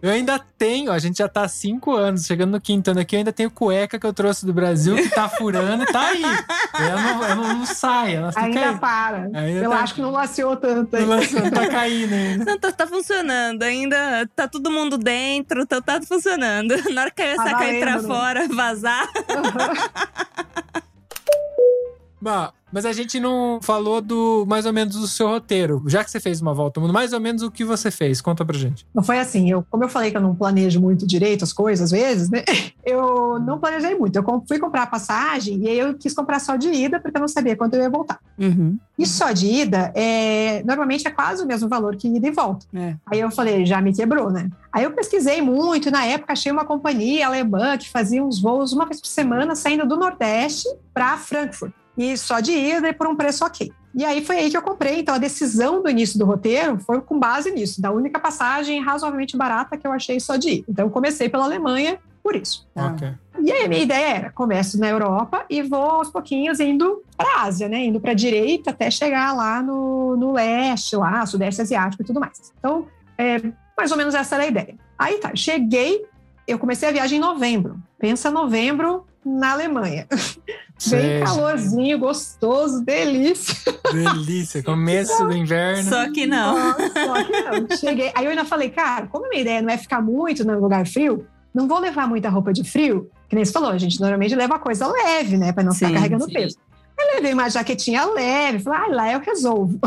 [0.02, 3.16] Eu ainda tenho, a gente já tá há cinco anos, chegando no quinto ano aqui,
[3.16, 6.22] eu ainda tenho cueca que eu trouxe do Brasil, que tá furando e tá aí.
[6.22, 8.78] Eu não, eu não, não sai, ela fica Ainda aí.
[8.78, 9.18] para.
[9.34, 10.98] Ainda eu tá- acho que não laceou tanto.
[10.98, 12.46] Não lançou, tá caindo ainda.
[12.46, 13.64] Não, tá, tá funcionando.
[13.64, 16.76] Ainda tá todo mundo dentro, tá, tá funcionando.
[16.94, 18.16] Na hora que essa Tá cair pra valendo, né?
[18.16, 19.10] fora, vazar.
[22.22, 25.82] まあ mas a gente não falou do mais ou menos do seu roteiro.
[25.88, 28.20] Já que você fez uma volta ao mundo, mais ou menos o que você fez?
[28.20, 28.86] Conta pra gente.
[28.94, 31.86] Não foi assim, eu, como eu falei que eu não planejo muito direito as coisas,
[31.86, 32.44] às vezes, né?
[32.86, 34.16] Eu não planejei muito.
[34.16, 37.22] Eu fui comprar a passagem e aí eu quis comprar só de ida, porque eu
[37.22, 38.20] não sabia quando eu ia voltar.
[38.38, 38.78] Uhum.
[38.96, 42.68] E só de ida, é, normalmente é quase o mesmo valor que ida e volta.
[42.76, 42.96] É.
[43.08, 44.52] Aí eu falei, já me quebrou, né?
[44.72, 48.72] Aí eu pesquisei muito, e na época achei uma companhia alemã que fazia uns voos
[48.72, 51.74] uma vez por semana saindo do Nordeste para Frankfurt.
[51.98, 53.72] E só de ida e por um preço ok.
[53.94, 55.00] E aí foi aí que eu comprei.
[55.00, 59.38] Então a decisão do início do roteiro foi com base nisso, da única passagem razoavelmente
[59.38, 60.66] barata que eu achei só de ida.
[60.70, 62.68] Então eu comecei pela Alemanha por isso.
[62.74, 62.88] Tá.
[62.88, 63.14] Ok.
[63.40, 67.30] E aí a minha ideia era, começo na Europa e vou aos pouquinhos indo para
[67.30, 67.86] a Ásia, né?
[67.86, 72.20] Indo para a direita até chegar lá no, no leste, lá, sudeste asiático e tudo
[72.20, 72.52] mais.
[72.58, 73.40] Então, é,
[73.78, 74.76] mais ou menos essa era a ideia.
[74.98, 76.06] Aí tá, cheguei,
[76.48, 77.78] eu comecei a viagem em novembro.
[78.00, 80.08] Pensa novembro na Alemanha.
[80.90, 83.56] Bem calorzinho, gostoso, delícia.
[83.92, 84.62] Delícia.
[84.62, 85.90] Começo do inverno.
[85.90, 86.54] Só que não.
[86.58, 87.78] Nossa, só que não.
[87.78, 88.12] Cheguei.
[88.14, 90.86] Aí eu ainda falei, cara, como a minha ideia não é ficar muito num lugar
[90.86, 93.10] frio, não vou levar muita roupa de frio.
[93.30, 95.52] Que nem você falou, a gente normalmente leva coisa leve, né?
[95.52, 96.34] Pra não ficar Sim, carregando sim.
[96.34, 96.58] peso.
[97.06, 99.80] Eu levei uma jaquetinha leve, falei, ah, lá eu resolvo.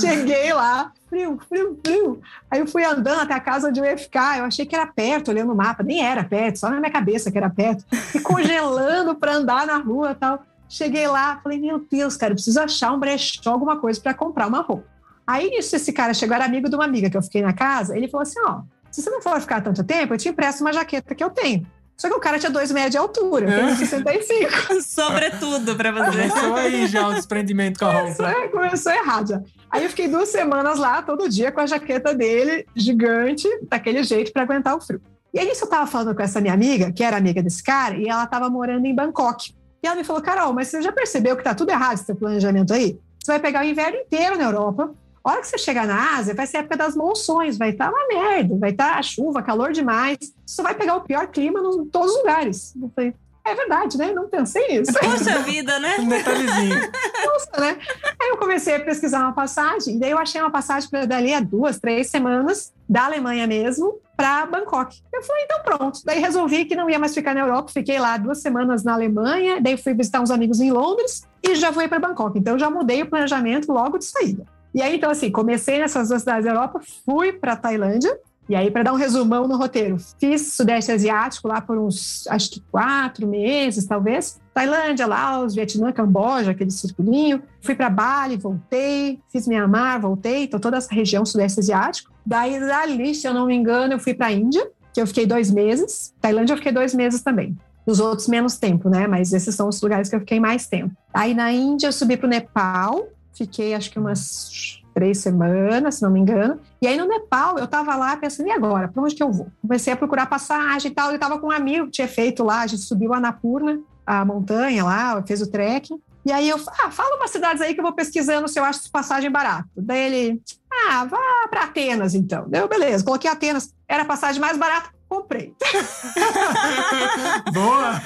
[0.00, 2.20] Cheguei lá, frio, frio, frio.
[2.50, 4.38] Aí eu fui andando até a casa onde eu ia ficar.
[4.38, 5.82] Eu achei que era perto, olhando o mapa.
[5.82, 7.84] Nem era perto, só na minha cabeça que era perto.
[8.14, 10.42] E congelando para andar na rua e tal.
[10.68, 14.46] Cheguei lá, falei, meu Deus, cara, eu preciso achar um brechó, alguma coisa para comprar
[14.46, 14.86] uma roupa.
[15.26, 17.96] Aí nisso, esse cara chegou, era amigo de uma amiga que eu fiquei na casa.
[17.96, 20.72] Ele falou assim: ó, se você não for ficar tanto tempo, eu te empresto uma
[20.72, 21.66] jaqueta que eu tenho.
[21.96, 24.82] Só que o cara tinha dois metros de altura, eu tenho 65.
[24.82, 26.28] Sobretudo pra você.
[26.28, 28.16] Começou aí já o desprendimento com a roupa.
[28.16, 29.42] Começou, é, começou errado já.
[29.70, 34.32] Aí eu fiquei duas semanas lá, todo dia, com a jaqueta dele, gigante, daquele jeito,
[34.32, 35.00] para aguentar o frio.
[35.32, 38.06] E aí, eu tava falando com essa minha amiga, que era amiga desse cara, e
[38.06, 39.54] ela tava morando em Bangkok.
[39.82, 42.74] E ela me falou, Carol, mas você já percebeu que tá tudo errado esse planejamento
[42.74, 42.98] aí?
[43.18, 44.92] Você vai pegar o inverno inteiro na Europa.
[45.24, 47.90] A hora que você chegar na Ásia, vai ser a época das monções, vai estar
[47.90, 50.18] uma merda, vai estar chuva, calor demais.
[50.18, 52.74] Você só vai pegar o pior clima em todos os lugares.
[52.80, 54.12] Eu falei, é verdade, né?
[54.12, 54.92] Não pensei nisso.
[54.92, 55.96] Poxa vida, né?
[55.98, 56.76] Um detalhezinho.
[57.24, 57.78] Nossa, né?
[58.20, 61.34] Aí eu comecei a pesquisar uma passagem, e daí eu achei uma passagem para dali
[61.34, 65.02] a duas, três semanas, da Alemanha mesmo, para Bangkok.
[65.12, 66.00] Eu falei, então pronto.
[66.04, 69.60] Daí resolvi que não ia mais ficar na Europa, fiquei lá duas semanas na Alemanha,
[69.60, 72.38] daí fui visitar uns amigos em Londres e já fui para Bangkok.
[72.38, 74.44] Então já mudei o planejamento logo de saída.
[74.74, 78.70] E aí, então, assim, comecei nessas duas cidades da Europa, fui para Tailândia, e aí,
[78.70, 83.26] para dar um resumão no roteiro, fiz Sudeste Asiático lá por uns, acho que quatro
[83.26, 84.40] meses, talvez.
[84.52, 87.42] Tailândia, Laos, Vietnã, Camboja, aquele circulinho.
[87.60, 89.20] Fui para Bali, voltei.
[89.30, 90.44] Fiz Mianmar, voltei.
[90.44, 92.12] Então, toda essa região Sudeste Asiático.
[92.26, 95.24] Daí, dali, se eu não me engano, eu fui para a Índia, que eu fiquei
[95.24, 96.12] dois meses.
[96.20, 97.56] Tailândia, eu fiquei dois meses também.
[97.86, 99.06] Os outros, menos tempo, né?
[99.06, 100.94] Mas esses são os lugares que eu fiquei mais tempo.
[101.14, 103.08] Aí, na Índia, eu subi para o Nepal.
[103.34, 106.60] Fiquei, acho que umas três semanas, se não me engano.
[106.80, 108.88] E aí no Nepal, eu tava lá pensando, e agora?
[108.88, 109.48] Para onde que eu vou?
[109.60, 111.10] Comecei a procurar passagem e tal.
[111.10, 114.24] Eu tava com um amigo que tinha feito lá, a gente subiu a Annapurna, a
[114.24, 116.00] montanha lá, fez o trekking.
[116.24, 118.90] E aí eu, ah, fala umas cidades aí que eu vou pesquisando se eu acho
[118.90, 119.68] passagem barato.
[119.76, 120.42] Daí ele,
[120.88, 121.18] ah, vá
[121.50, 122.48] para Atenas então.
[122.48, 125.54] Deu, beleza, coloquei Atenas, era a passagem mais barata, comprei.
[127.52, 128.00] Boa!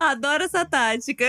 [0.00, 1.26] Adoro essa tática.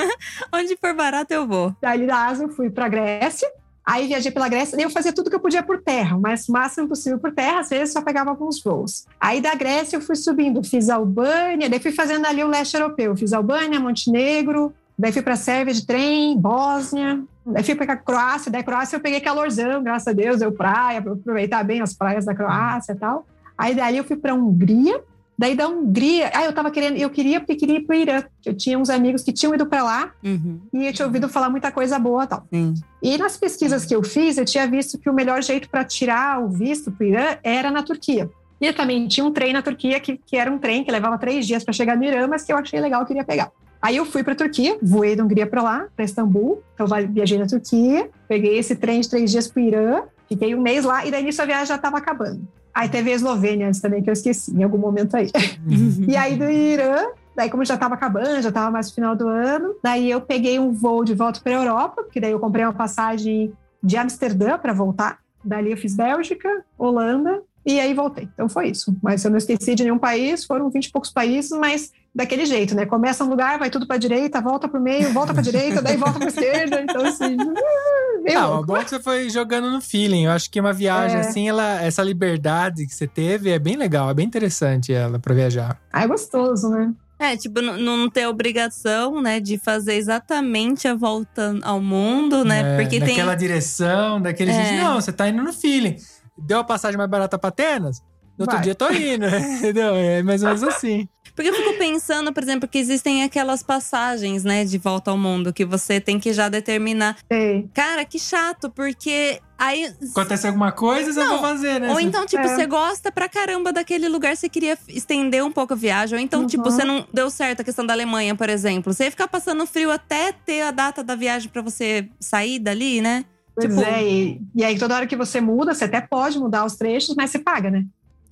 [0.50, 1.76] Onde for barato, eu vou.
[1.82, 3.46] Daí da Ásia eu fui para Grécia.
[3.86, 6.88] Aí viajei pela Grécia, eu fazia tudo que eu podia por terra, mas o máximo
[6.88, 9.04] possível por terra, às vezes só pegava alguns voos.
[9.20, 13.14] Aí da Grécia eu fui subindo, fiz Albânia, daí fui fazendo ali o leste europeu,
[13.14, 18.62] fiz Albânia, Montenegro, daí fui para Sérvia de trem, Bósnia, daí fui para Croácia, daí
[18.62, 22.34] Croácia eu peguei calorzão, graças a Deus, deu praia, para aproveitar bem as praias da
[22.34, 23.26] Croácia e tal.
[23.56, 24.98] Aí dali eu fui para Hungria,
[25.36, 28.22] daí da Hungria, ah, eu tava querendo, eu queria porque queria ir para o Irã,
[28.44, 31.50] eu tinha uns amigos que tinham ido para lá Uhum, e eu tinha ouvido falar
[31.50, 32.46] muita coisa boa e tal.
[32.52, 32.74] sim.
[33.02, 36.42] E nas pesquisas que eu fiz, eu tinha visto que o melhor jeito para tirar
[36.42, 38.30] o visto para o Irã era na Turquia.
[38.60, 41.46] E também tinha um trem na Turquia que, que era um trem que levava três
[41.46, 43.50] dias para chegar no Irã, mas que eu achei legal, eu queria pegar.
[43.82, 46.62] Aí eu fui para a Turquia, voei da Hungria para lá, para Istambul.
[46.72, 50.62] Então viajei na Turquia, peguei esse trem de três dias para o Irã, fiquei um
[50.62, 52.40] mês lá e daí nisso a viagem já estava acabando.
[52.74, 55.30] Aí teve a Eslovênia antes também, que eu esqueci, em algum momento aí.
[55.66, 56.06] Uhum.
[56.08, 57.06] E aí do Irã,
[57.36, 60.58] Daí, como já estava acabando, já estava mais no final do ano, daí eu peguei
[60.58, 64.56] um voo de volta para a Europa, porque daí eu comprei uma passagem de Amsterdã
[64.56, 65.18] para voltar.
[65.44, 68.28] Dali eu fiz Bélgica, Holanda e aí voltei.
[68.32, 68.96] Então foi isso.
[69.02, 72.74] Mas eu não esqueci de nenhum país, foram 20 e poucos países, mas daquele jeito,
[72.74, 72.86] né?
[72.86, 75.96] Começa um lugar, vai tudo para direita, volta para o meio, volta para direita, daí
[75.96, 76.80] volta para esquerda.
[76.82, 77.36] Então assim,
[78.34, 78.66] Não, o louco.
[78.66, 80.24] bom é que você foi jogando no feeling.
[80.26, 81.20] Eu acho que uma viagem É.
[81.20, 85.34] assim, ela, essa liberdade que você teve é bem legal, é bem interessante ela pra
[85.34, 85.78] viajar.
[85.92, 86.92] Ah, é gostoso, né?
[87.18, 92.74] É, tipo, não ter obrigação, né, de fazer exatamente a volta ao mundo, né?
[92.74, 93.08] É, Porque tem.
[93.10, 94.64] naquela direção, daquele É.
[94.64, 94.82] jeito.
[94.82, 95.96] Não, você tá indo no feeling.
[96.36, 98.00] Deu a passagem mais barata pra Atenas?
[98.36, 98.64] No outro Vai.
[98.64, 99.26] dia tô indo,
[99.58, 99.94] entendeu?
[99.94, 101.08] É mais ou menos assim.
[101.34, 105.52] Porque eu fico pensando, por exemplo, que existem aquelas passagens, né, de volta ao mundo,
[105.52, 107.16] que você tem que já determinar.
[107.30, 107.68] Sei.
[107.74, 109.92] Cara, que chato, porque aí.
[110.12, 111.88] Acontece alguma coisa, você Não, vai fazer, né?
[111.88, 112.48] Ou Você- então, tipo, É.
[112.54, 116.16] você gosta pra caramba daquele lugar, você queria estender um pouco a viagem.
[116.18, 116.46] Ou então, Uhum.
[116.46, 118.92] tipo, você não deu certo a questão da Alemanha, por exemplo.
[118.92, 123.00] Você ia ficar passando frio até ter a data da viagem pra você sair dali,
[123.00, 123.24] né?
[123.56, 126.64] Pois Tipo- é, e, e aí toda hora que você muda, você até pode mudar
[126.64, 127.84] os trechos, mas você paga, né?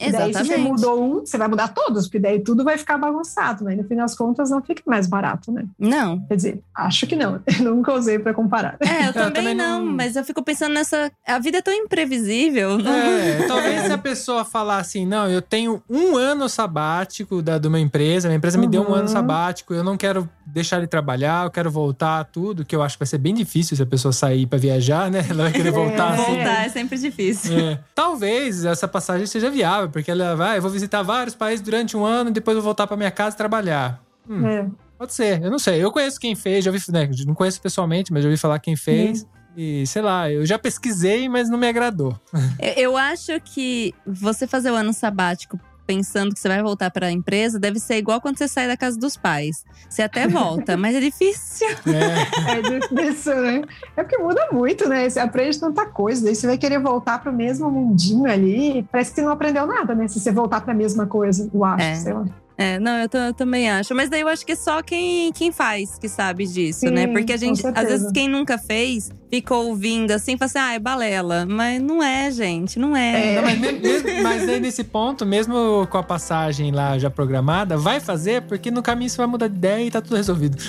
[0.02, 0.68] E Daí, se você Exatamente.
[0.70, 3.74] mudou um, você vai mudar todos, porque daí tudo vai ficar bagunçado, né?
[3.74, 5.64] E no fim das contas, não fica mais barato, né?
[5.78, 6.20] Não.
[6.26, 7.40] Quer dizer, acho que não.
[7.62, 8.76] Eu nunca usei para comparar.
[8.80, 11.10] É, eu também, também não, não- mas eu fico pensando nessa.
[11.26, 12.78] A vida é tão imprevisível.
[12.80, 17.68] É, talvez se a pessoa falar assim, não, eu tenho um ano sabático da, de
[17.68, 18.94] uma empresa, minha empresa me deu um Uhum.
[18.94, 22.96] ano sabático, eu não quero deixar de trabalhar, eu quero voltar, tudo, que eu acho
[22.96, 25.24] que vai ser bem difícil se a pessoa sair pra viajar, né?
[25.28, 26.34] Ela vai querer voltar assim.
[26.36, 27.58] Voltar é sempre difícil.
[27.58, 27.78] É.
[27.94, 32.04] Talvez essa passagem seja viável, porque ela vai, eu vou visitar vários países durante um
[32.04, 34.00] ano e depois vou voltar pra minha casa e trabalhar.
[34.28, 34.66] Hum, É.
[34.98, 35.82] Pode ser, eu não sei.
[35.82, 38.76] Eu conheço quem fez, já ouvi, né, não conheço pessoalmente, mas já ouvi falar quem
[38.76, 39.26] fez.
[39.56, 42.18] E sei lá, eu já pesquisei, mas não me agradou.
[42.60, 47.10] Eu- Eu acho que você fazer o ano sabático pensando que você vai voltar pra
[47.10, 49.64] empresa deve ser igual quando você sai da casa dos pais.
[49.88, 51.66] Você até volta, mas é difícil.
[51.86, 52.58] É.
[52.58, 53.62] É difícil, né?
[53.96, 55.08] É porque muda muito, né?
[55.08, 58.86] Você aprende tanta coisa, daí você vai querer voltar para o mesmo mundinho ali.
[58.90, 60.08] Parece que você não aprendeu nada, né?
[60.08, 61.94] Se você voltar para a mesma coisa, eu acho, É.
[61.96, 62.24] sei lá.
[62.56, 63.94] É, não, eu, eu também acho.
[63.94, 67.06] Mas daí eu acho que é só quem, quem faz que sabe disso, Sim, né?
[67.06, 70.78] Porque a gente, às vezes, quem nunca fez, fica ouvindo assim, fala assim, ah, é
[70.78, 71.46] balela.
[71.46, 73.32] Mas não é, gente, não é.
[73.32, 73.36] É.
[73.36, 77.76] Não, mas, me- mesmo- mas aí nesse ponto, mesmo com a passagem lá já programada,
[77.76, 80.56] vai fazer, porque no caminho você vai mudar de ideia e tá tudo resolvido.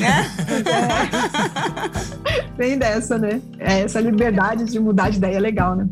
[2.57, 3.41] Vem dessa, né?
[3.59, 5.87] É, essa liberdade de mudar de ideia é legal, né?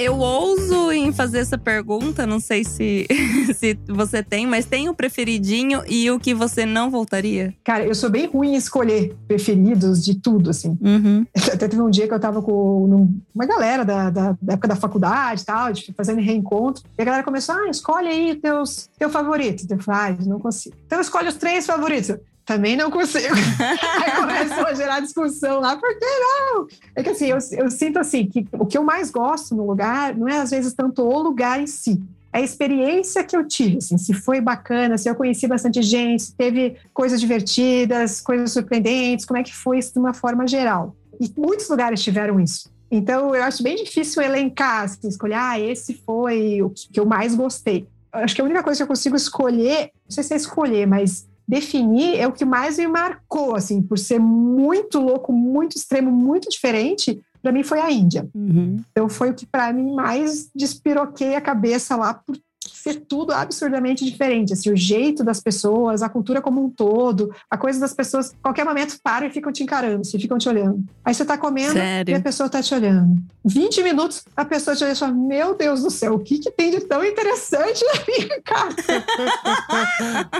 [0.00, 3.06] Eu ouso em fazer essa pergunta, não sei se,
[3.54, 7.54] se você tem, mas tem o preferidinho e o que você não voltaria?
[7.62, 10.78] Cara, eu sou bem ruim em escolher preferidos de tudo, assim.
[10.80, 11.26] Uhum.
[11.52, 14.76] Até teve um dia que eu tava com uma galera da, da, da época da
[14.76, 16.82] faculdade e tal, de fazendo reencontro.
[16.98, 19.66] E a galera começou, ah, escolhe aí teus, teu favorito.
[19.68, 20.74] Eu falei, ah, não consigo.
[20.86, 22.16] Então escolhe os três favoritos.
[22.50, 23.28] Também não consigo.
[23.32, 26.66] aí começou a gerar discussão lá, por que não?
[26.96, 30.16] É que assim, eu, eu sinto assim, que o que eu mais gosto no lugar
[30.16, 33.76] não é às vezes tanto o lugar em si, é a experiência que eu tive,
[33.76, 39.24] assim, se foi bacana, se eu conheci bastante gente, se teve coisas divertidas, coisas surpreendentes,
[39.24, 40.96] como é que foi isso de uma forma geral.
[41.20, 42.68] E muitos lugares tiveram isso.
[42.90, 47.32] Então, eu acho bem difícil elencar, assim, escolher, ah, esse foi o que eu mais
[47.32, 47.86] gostei.
[48.12, 50.84] Eu acho que a única coisa que eu consigo escolher, não sei se é escolher,
[50.84, 56.12] mas definir é o que mais me marcou, assim, por ser muito louco, muito extremo,
[56.12, 58.28] muito diferente, para mim foi a Índia.
[58.32, 58.80] Uhum.
[58.92, 64.04] Então foi o que para mim mais despiroquei a cabeça lá por ser tudo absurdamente
[64.04, 68.34] diferente, assim, o jeito das pessoas, a cultura como um todo, a coisa das pessoas,
[68.42, 70.84] qualquer momento param e ficam te encarando, se ficam te olhando.
[71.04, 72.12] Aí você tá comendo Sério?
[72.12, 73.16] e a pessoa tá te olhando.
[73.44, 76.50] 20 minutos a pessoa te olha e fala: "Meu Deus do céu, o que que
[76.50, 79.04] tem de tão interessante na minha casa?"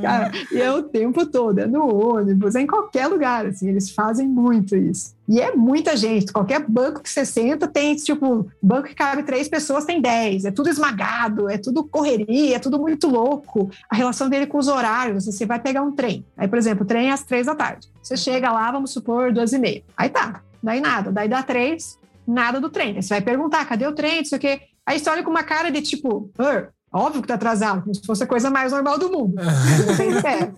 [0.02, 3.90] Cara, e é o tempo todo, é no ônibus, é em qualquer lugar, assim, eles
[3.92, 5.16] fazem muito isso.
[5.28, 9.48] E é muita gente, qualquer banco que você senta tem, tipo, banco que cabe três
[9.48, 13.70] pessoas tem dez, é tudo esmagado, é tudo correria, é tudo muito louco.
[13.90, 16.88] A relação dele com os horários, você vai pegar um trem, aí, por exemplo, o
[16.88, 17.88] trem às três da tarde.
[18.02, 19.84] Você chega lá, vamos supor, duas e meia.
[19.96, 22.96] Aí tá, daí nada, daí dá três, nada do trem.
[22.98, 24.62] Aí você vai perguntar, cadê o trem, não sei o quê.
[24.86, 28.06] Aí você olha com uma cara de tipo, "Ah, óbvio que tá atrasado, como se
[28.06, 29.36] fosse a coisa mais normal do mundo.
[29.88, 30.54] Você espera.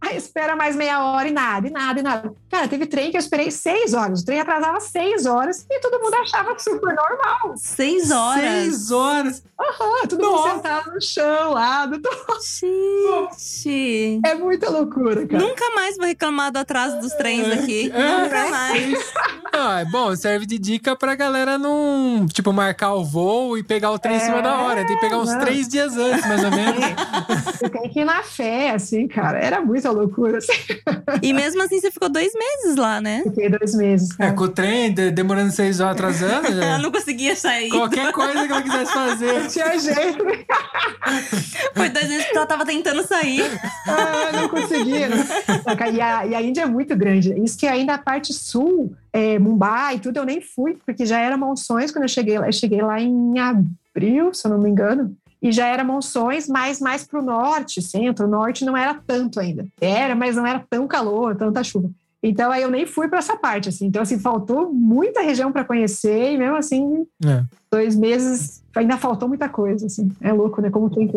[0.00, 2.32] Aí espera mais meia hora e nada, e nada, e nada.
[2.50, 4.20] Cara, teve trem que eu esperei seis horas.
[4.20, 7.54] O trem atrasava seis horas e todo mundo achava super normal.
[7.56, 8.44] Seis horas.
[8.44, 9.42] Seis horas.
[9.58, 10.54] Ah, todo mundo Nossa.
[10.56, 11.86] sentado no chão lá.
[11.86, 12.00] do-
[13.36, 14.20] Gente.
[14.24, 15.42] É muita loucura, cara.
[15.42, 17.90] Nunca mais vou reclamar do atraso dos trens aqui.
[17.94, 18.22] É.
[18.22, 19.12] Nunca mais.
[19.56, 23.92] Ah, é bom, serve de dica pra galera não, tipo, marcar o voo e pegar
[23.92, 24.84] o trem em cima da hora.
[24.84, 25.38] Tem que pegar uns não.
[25.38, 26.84] três dias antes, mais ou menos.
[27.56, 29.38] Você tem que ir na fé, assim, cara.
[29.38, 30.38] Era muita loucura.
[30.38, 30.52] Assim.
[31.22, 33.22] E mesmo assim, você ficou dois meses lá, né?
[33.22, 34.32] Fiquei dois meses, É, cara.
[34.32, 37.68] com o trem de- demorando seis horas atrasando, Ela já- não conseguia sair.
[37.68, 39.43] qualquer coisa que ela quisesse fazer.
[39.48, 40.24] Tinha jeito?
[41.74, 43.44] Foi dois meses que ela tava tentando sair.
[43.86, 45.08] Ah, não conseguia.
[45.08, 45.16] né?
[45.66, 47.34] Não, E a, e a Índia é muito grande.
[47.42, 51.18] Isso que ainda a parte sul, é, Mumbai e tudo, eu nem fui, porque já
[51.18, 52.46] era monções quando eu cheguei lá.
[52.48, 55.16] Eu cheguei lá em abril, se eu não me engano.
[55.42, 59.66] E já era monções, mas mais para o norte, centro, norte não era tanto ainda.
[59.78, 61.90] Era, mas não era tão calor, tanta chuva.
[62.26, 63.86] Então aí eu nem fui para essa parte, assim.
[63.86, 67.44] Então, assim, faltou muita região para conhecer, e mesmo assim, É.
[67.70, 70.10] dois meses ainda faltou muita coisa, assim.
[70.22, 70.70] É louco, né?
[70.70, 71.16] Como tem que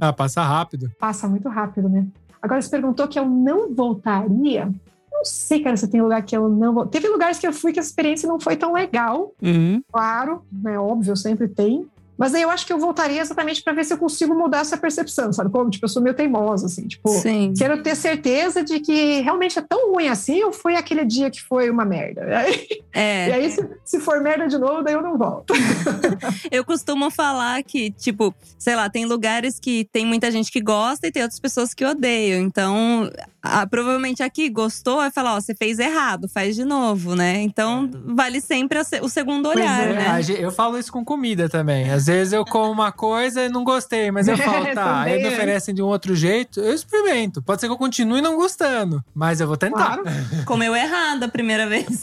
[0.00, 0.90] Ah, passa rápido.
[0.98, 2.06] passa muito rápido, né?
[2.40, 4.72] Agora você perguntou que eu não voltaria.
[5.12, 6.86] Não sei, cara, se tem lugar que eu não vou.
[6.86, 9.82] Teve lugares que eu fui que a experiência não foi tão legal, Uhum.
[9.92, 10.78] claro, né?
[10.78, 11.86] Óbvio, sempre tem.
[12.18, 14.76] Mas aí eu acho que eu voltaria exatamente para ver se eu consigo mudar essa
[14.76, 15.50] percepção, sabe?
[15.50, 17.52] Como, tipo, eu sou meio teimosa, assim, tipo, Sim.
[17.56, 21.42] quero ter certeza de que realmente é tão ruim assim ou foi aquele dia que
[21.42, 22.22] foi uma merda.
[22.96, 23.30] E É.
[23.34, 25.52] aí, se, se for merda de novo, daí eu não volto.
[26.50, 31.06] Eu costumo falar que, tipo, sei lá, tem lugares que tem muita gente que gosta
[31.06, 32.40] e tem outras pessoas que odeiam.
[32.40, 33.10] Então,
[33.42, 37.42] ah, provavelmente aqui gostou, vai falar, ó, você fez errado, faz de novo, né?
[37.42, 39.92] Então, vale sempre a o segundo olhar, é.
[39.92, 40.06] né?
[40.08, 41.90] A Eu falo isso com comida também.
[41.90, 45.24] Às vezes eu como uma coisa e não gostei, mas eu falo, tá, aí me
[45.24, 45.28] é.
[45.28, 47.42] oferecem de um outro jeito, eu experimento.
[47.42, 49.98] Pode ser que eu continue não gostando, mas eu vou tentar.
[49.98, 50.04] Claro.
[50.46, 52.00] Comeu errado a primeira vez.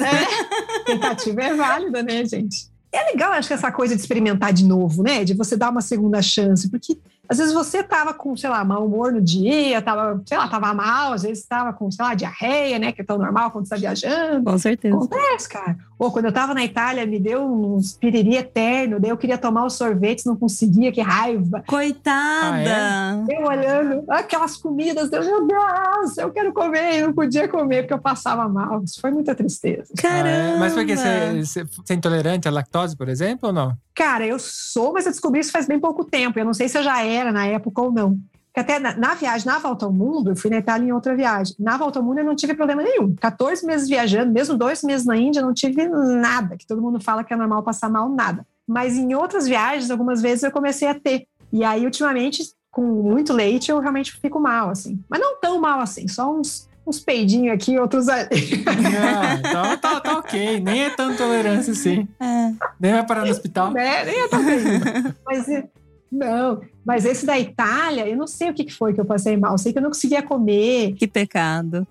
[0.86, 2.72] Tentativa é válida, né, gente?
[2.92, 5.24] É legal, acho que essa coisa de experimentar de novo, né?
[5.24, 6.96] De você dar uma segunda chance, porque
[7.28, 10.74] às vezes você tava com, sei lá, mau humor no dia, tava, sei lá, tava
[10.74, 12.92] mal, às vezes tava com, sei lá, diarreia, né?
[12.92, 14.44] Que é tão normal quando você tá viajando.
[14.44, 14.96] Com certeza.
[14.96, 15.78] Acontece, cara.
[16.04, 19.66] Ou quando eu tava na Itália, me deu uns piriri eterno, daí eu queria tomar
[19.66, 21.64] os sorvetes, não conseguia, que raiva.
[21.66, 23.24] Coitada!
[23.30, 27.94] Eu olhando aquelas comidas, eu, meu Deus, eu quero comer, e não podia comer porque
[27.94, 28.84] eu passava mal.
[28.84, 29.94] Isso foi muita tristeza.
[29.98, 30.28] Caramba!
[30.28, 30.60] Ah, é?
[30.60, 33.74] Mas por que você você é intolerante à lactose, por exemplo, ou não?
[33.96, 36.38] Cara, eu sou, mas eu descobri isso faz bem pouco tempo.
[36.38, 38.18] Eu não sei se eu já era na época ou não.
[38.54, 41.16] Porque até na, na viagem, na volta ao mundo, eu fui na Itália em outra
[41.16, 41.56] viagem.
[41.58, 43.16] Na volta ao mundo eu não tive problema nenhum.
[43.16, 46.56] 14 meses viajando, mesmo dois meses na Índia, eu não tive nada.
[46.56, 48.46] Que todo mundo fala que é normal passar mal, nada.
[48.68, 51.26] Mas em outras viagens, algumas vezes eu comecei a ter.
[51.52, 55.04] E aí, ultimamente, com muito leite, eu realmente fico mal, assim.
[55.10, 58.30] Mas não tão mal assim, só uns, uns peidinhos aqui, outros ali.
[58.68, 60.60] Ah, então tá, tá ok.
[60.60, 62.08] Nem é tanta tolerância assim.
[62.20, 62.52] É.
[62.80, 63.72] Nem vai parar no hospital.
[63.72, 64.06] né?
[64.06, 65.16] Nem tô vendo.
[65.26, 65.48] Mas
[66.14, 69.54] não, mas esse da Itália, eu não sei o que foi que eu passei mal.
[69.54, 70.94] Eu sei que eu não conseguia comer.
[70.94, 71.88] Que pecado.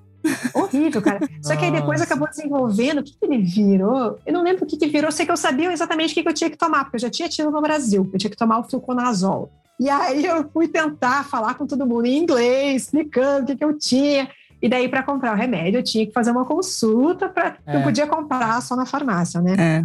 [0.54, 1.18] Horrível, cara.
[1.42, 3.00] Só que aí depois acabou desenvolvendo.
[3.00, 4.18] O que, que ele virou?
[4.24, 5.08] Eu não lembro o que, que virou.
[5.08, 7.00] Eu sei que eu sabia exatamente o que, que eu tinha que tomar, porque eu
[7.00, 8.08] já tinha tido no Brasil.
[8.12, 9.50] Eu tinha que tomar o fluconazol.
[9.80, 13.64] E aí eu fui tentar falar com todo mundo em inglês, explicando o que, que
[13.64, 14.30] eu tinha.
[14.62, 17.28] E daí, para comprar o remédio, eu tinha que fazer uma consulta.
[17.28, 17.56] Pra...
[17.66, 17.74] É.
[17.74, 19.56] Não podia comprar só na farmácia, né?
[19.58, 19.82] É.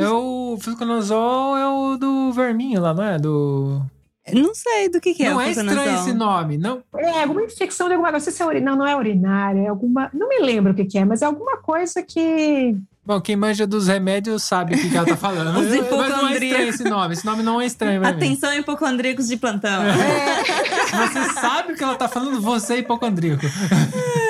[0.00, 3.18] Eu, o fluconazol é o do verminho lá, não é?
[3.18, 3.82] Do...
[4.32, 6.56] Não sei do que, que é não é estranho esse nome.
[6.56, 8.26] Não, É, alguma infecção de alguma coisa.
[8.30, 8.60] Não sei se é.
[8.60, 10.10] Não, não é urinária, é alguma.
[10.14, 12.74] Não me lembro o que, que é, mas é alguma coisa que.
[13.06, 15.58] Bom, quem manja dos remédios sabe o que, que ela tá falando.
[15.60, 17.12] Os Mas não é estranho esse nome.
[17.12, 18.16] Esse nome não é estranho pra mim.
[18.16, 19.82] Atenção, hipocondríacos de plantão.
[19.84, 23.44] Você sabe o que ela tá falando, você é hipocondríaco.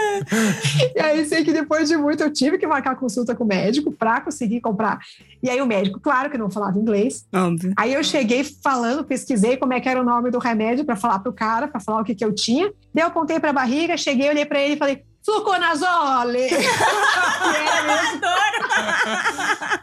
[0.95, 3.93] E aí sei que depois de muito eu tive que marcar consulta com o médico
[3.93, 4.99] para conseguir comprar.
[5.43, 7.25] E aí o médico, claro que não falava inglês.
[7.35, 7.73] Óbvio.
[7.77, 11.19] Aí eu cheguei falando, pesquisei como é que era o nome do remédio para falar
[11.19, 12.73] pro cara, para falar o que que eu tinha.
[12.95, 16.49] Daí eu apontei para a barriga, cheguei, olhei para ele e falei: "Fluconazole".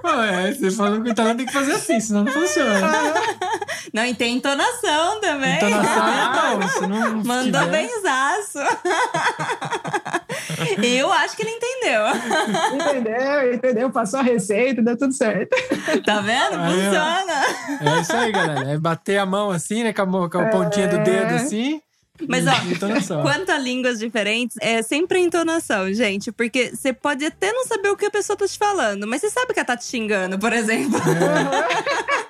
[0.01, 2.81] Pô, é, você falou que o italiano tem que fazer assim, senão não funciona.
[3.93, 5.55] Não, e tem entonação também.
[5.57, 8.59] Entonação é bom, não Mandou tiver- benzaço.
[10.81, 12.01] Eu acho que ele entendeu.
[12.75, 13.53] Entendeu?
[13.53, 13.89] Entendeu?
[13.91, 15.55] Passou a receita, deu tudo certo.
[16.05, 16.51] Tá vendo?
[16.51, 17.95] Funciona.
[17.97, 18.71] É isso aí, galera.
[18.71, 19.93] É bater a mão assim, né?
[19.93, 21.81] Com a, com a pontinha do dedo assim.
[22.27, 23.21] Mas, e- ó.
[23.23, 26.31] Quanto a línguas diferentes, é sempre a entonação, gente.
[26.31, 29.29] Porque você pode até não saber o que a pessoa tá te falando, mas você
[29.29, 30.99] sabe que ela tá te xingando, por exemplo.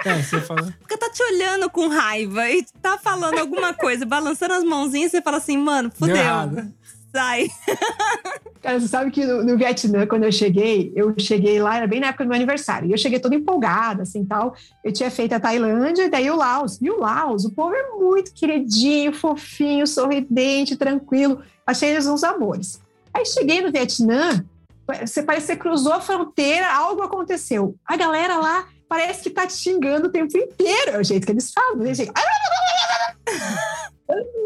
[0.05, 0.71] É, você falou.
[0.79, 5.21] Porque tá te olhando com raiva e tá falando alguma coisa, balançando as mãozinhas, você
[5.21, 6.65] fala assim, mano, Deu fudeu.
[7.11, 7.47] Sai.
[8.61, 11.99] Cara, você sabe que no, no, Vietnã, quando eu cheguei, eu cheguei lá, era bem
[11.99, 12.87] na época do meu aniversário.
[12.87, 14.55] E eu cheguei toda empolgada, assim, tal.
[14.83, 16.79] Eu tinha feito a Tailândia e daí o Laos.
[16.79, 21.41] E o Laos, o povo é muito queridinho, fofinho, sorridente, tranquilo.
[21.65, 22.79] Achei eles uns amores.
[23.13, 24.45] Aí cheguei no Vietnã,
[24.87, 27.75] você parece que você cruzou a fronteira, algo aconteceu.
[27.85, 30.91] A galera lá parece que tá te xingando o tempo inteiro.
[30.91, 31.91] É o jeito que eles falam, né?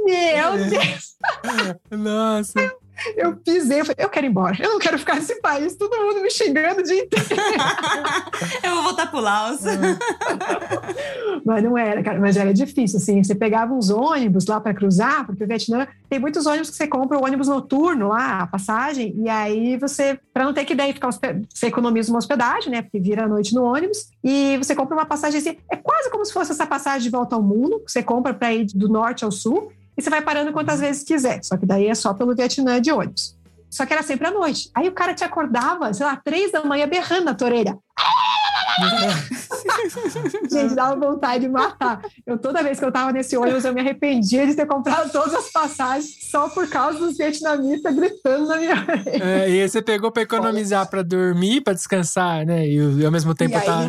[0.05, 1.15] Meu Deus!
[1.91, 2.74] Nossa!
[3.15, 5.95] Eu pisei, eu falei, eu quero ir embora, eu não quero ficar nesse país, todo
[5.97, 7.25] mundo me xingando o dia inteiro.
[8.63, 9.59] eu vou voltar pro Laos.
[11.45, 15.25] mas não era, cara, mas era difícil, assim, você pegava uns ônibus lá para cruzar,
[15.25, 19.13] porque o Vietnã tem muitos ônibus que você compra o ônibus noturno lá, a passagem,
[19.17, 22.99] e aí você, para não ter que daí ficar, você economiza uma hospedagem, né, porque
[22.99, 26.33] vira a noite no ônibus, e você compra uma passagem assim, é quase como se
[26.33, 29.31] fosse essa passagem de volta ao mundo, que você compra para ir do norte ao
[29.31, 31.43] sul, e você vai parando quantas vezes quiser.
[31.43, 33.37] Só que daí é só pelo Vietnã de ônibus.
[33.69, 34.69] Só que era sempre à noite.
[34.73, 37.77] Aí o cara te acordava, sei lá, três da manhã berrando na tua orelha.
[40.51, 42.01] Gente, dava vontade de matar.
[42.25, 45.33] Eu, toda vez que eu tava nesse ônibus, eu me arrependia de ter comprado todas
[45.33, 49.23] as passagens só por causa dos vietnamitas gritando na minha orelha.
[49.23, 52.67] É, e aí você pegou para economizar para dormir, para descansar, né?
[52.67, 53.85] E, e, ao mesmo tempo e tá...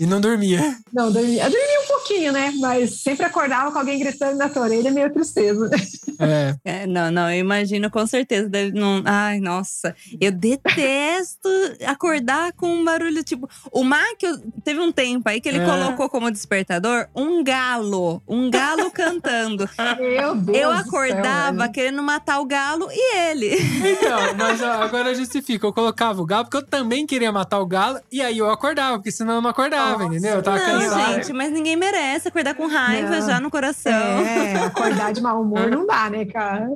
[0.00, 0.76] E não dormia.
[0.92, 1.44] Não, dormia.
[1.44, 2.52] Eu dormia um pouquinho, né?
[2.60, 5.70] Mas sempre acordava com alguém gritando na tua orelha, meio tristeza.
[6.18, 6.54] É.
[6.64, 6.86] é.
[6.86, 8.48] Não, não, eu imagino com certeza.
[8.48, 9.94] Deve, não, ai, nossa.
[10.20, 11.48] Eu detesto
[11.86, 13.48] acordar com um barulho tipo.
[13.70, 13.82] O
[14.12, 15.64] Mac, teve um tempo aí que ele é.
[15.64, 18.22] colocou como despertador um galo.
[18.28, 19.68] Um galo cantando.
[19.98, 20.58] Meu Deus.
[20.58, 23.56] Eu acordava céu, querendo matar o galo e ele.
[23.56, 25.66] Então, mas agora justifica.
[25.66, 28.98] Eu colocava o galo porque eu também queria matar o galo e aí eu acordava,
[28.98, 30.04] porque senão eu não acordava, Nossa.
[30.04, 30.36] entendeu?
[30.36, 31.14] Eu tava não, cansado.
[31.14, 33.26] gente, mas ninguém merece acordar com raiva não.
[33.26, 33.92] já no coração.
[33.92, 36.70] É, acordar de mau humor não dá, né, cara?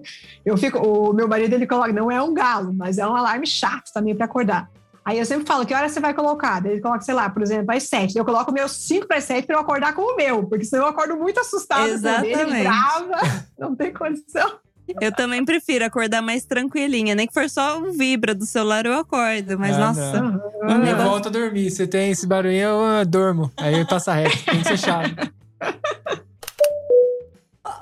[0.45, 0.79] Eu fico.
[0.79, 4.15] O meu marido ele coloca, não é um galo, mas é um alarme chato também
[4.15, 4.71] para acordar.
[5.07, 6.67] Aí eu sempre falo, que hora você vai colocar?
[6.67, 8.19] Ele coloca, sei lá, por exemplo, às sete.
[8.19, 10.83] Eu coloco o meu cinco para sete para eu acordar com o meu, porque senão
[10.83, 11.89] eu acordo muito assustada.
[11.89, 12.37] Exatamente.
[12.37, 13.21] Ele brava,
[13.57, 14.59] não tem condição.
[15.01, 17.15] Eu também prefiro acordar mais tranquilinha.
[17.15, 19.57] Nem que for só um vibra do celular, eu acordo.
[19.57, 20.21] Mas, ah, nossa.
[20.21, 20.85] Não.
[20.85, 21.71] Eu volto a dormir.
[21.71, 23.51] Se tem esse barulho, eu durmo.
[23.57, 24.37] Aí passa reto.
[24.45, 25.33] Tem que ser chato.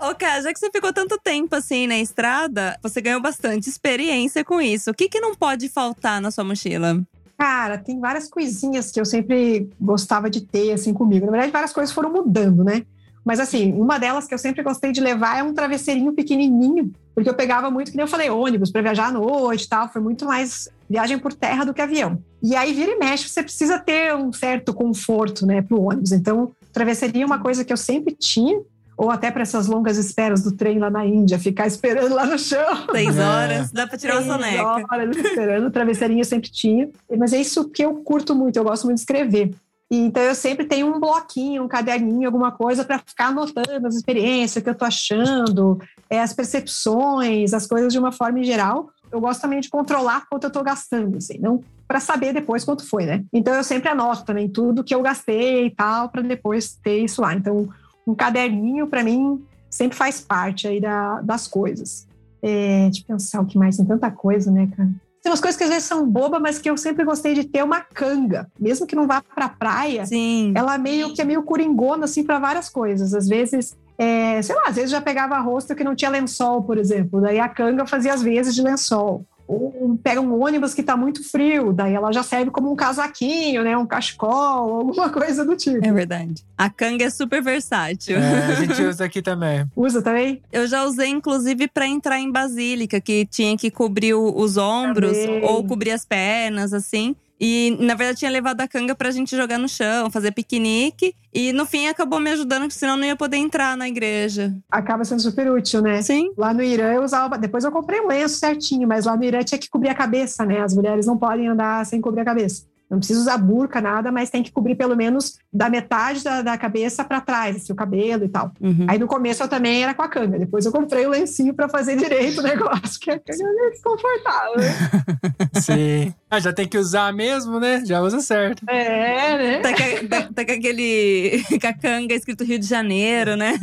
[0.02, 4.44] Ô, cara, já que você ficou tanto tempo assim na estrada, você ganhou bastante experiência
[4.44, 4.90] com isso.
[4.90, 7.02] O que, que não pode faltar na sua mochila?
[7.36, 11.26] Cara, tem várias coisinhas que eu sempre gostava de ter assim comigo.
[11.26, 12.84] Na verdade, várias coisas foram mudando, né?
[13.24, 17.28] Mas assim, uma delas que eu sempre gostei de levar é um travesseirinho pequenininho, porque
[17.28, 20.02] eu pegava muito, que nem eu falei, ônibus para viajar à noite e tal, foi
[20.02, 22.22] muito mais viagem por terra do que avião.
[22.42, 26.12] E aí vira e mexe, você precisa ter um certo conforto, né, pro ônibus.
[26.12, 28.60] Então, travesseirinho é uma coisa que eu sempre tinha
[28.96, 32.38] ou até para essas longas esperas do trem lá na Índia, ficar esperando lá no
[32.38, 32.86] chão.
[32.92, 33.22] Seis é.
[33.22, 34.84] horas, dá para tirar uma soneca.
[34.90, 36.88] horas esperando, travesseirinho eu sempre tinha.
[37.16, 39.54] Mas é isso que eu curto muito, eu gosto muito de escrever.
[39.90, 44.60] Então eu sempre tenho um bloquinho, um caderninho, alguma coisa para ficar anotando as experiências,
[44.60, 48.90] o que eu estou achando, é, as percepções, as coisas de uma forma em geral.
[49.12, 52.84] Eu gosto também de controlar quanto eu estou gastando, assim, não para saber depois quanto
[52.84, 53.24] foi, né?
[53.32, 57.20] Então eu sempre anoto também tudo que eu gastei e tal, para depois ter isso
[57.20, 57.34] lá.
[57.34, 57.68] Então
[58.06, 62.06] um caderninho, para mim, sempre faz parte aí da, das coisas.
[62.42, 64.90] É, de pensar o que mais, tem tanta coisa, né, cara?
[65.22, 67.64] Tem umas coisas que às vezes são bobas, mas que eu sempre gostei de ter
[67.64, 68.46] uma canga.
[68.60, 70.52] Mesmo que não vá pra praia, Sim.
[70.54, 73.14] ela meio que é meio coringona, assim, para várias coisas.
[73.14, 76.76] Às vezes, é, sei lá, às vezes já pegava rosto que não tinha lençol, por
[76.76, 77.22] exemplo.
[77.22, 81.22] Daí a canga fazia as vezes de lençol ou pega um ônibus que está muito
[81.28, 83.76] frio, daí ela já serve como um casaquinho, né?
[83.76, 84.30] Um cachecol,
[84.80, 85.84] alguma coisa do tipo.
[85.84, 86.42] É verdade.
[86.56, 88.16] A canga é super versátil.
[88.16, 89.66] É, a gente usa aqui também.
[89.76, 90.40] Usa também?
[90.52, 95.44] Eu já usei, inclusive, para entrar em Basílica, que tinha que cobrir os ombros também.
[95.44, 97.14] ou cobrir as pernas, assim.
[97.40, 101.14] E, na verdade, tinha levado a canga pra gente jogar no chão, fazer piquenique.
[101.32, 104.54] E no fim acabou me ajudando, porque senão não ia poder entrar na igreja.
[104.70, 106.00] Acaba sendo super útil, né?
[106.00, 106.32] Sim.
[106.36, 107.36] Lá no Irã eu usava.
[107.36, 110.44] Depois eu comprei um lenço certinho, mas lá no Irã tinha que cobrir a cabeça,
[110.44, 110.60] né?
[110.60, 112.64] As mulheres não podem andar sem cobrir a cabeça.
[112.94, 116.58] Não precisa usar burca, nada, mas tem que cobrir pelo menos da metade da, da
[116.58, 118.52] cabeça para trás, assim, o cabelo e tal.
[118.60, 118.86] Uhum.
[118.88, 120.38] Aí no começo eu também era com a canga.
[120.38, 124.56] Depois eu comprei o lencinho para fazer direito o negócio, que a canga é desconfortável.
[124.56, 124.74] Né?
[125.60, 126.14] Sim.
[126.30, 127.82] Ah, já tem que usar mesmo, né?
[127.84, 128.68] Já usa certo.
[128.68, 129.58] É, né?
[129.60, 131.42] Tá com, tá, tá com aquele.
[131.60, 133.54] com a canga escrito Rio de Janeiro, né?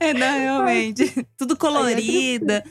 [0.00, 1.26] É, não, realmente.
[1.38, 2.64] Tudo colorida.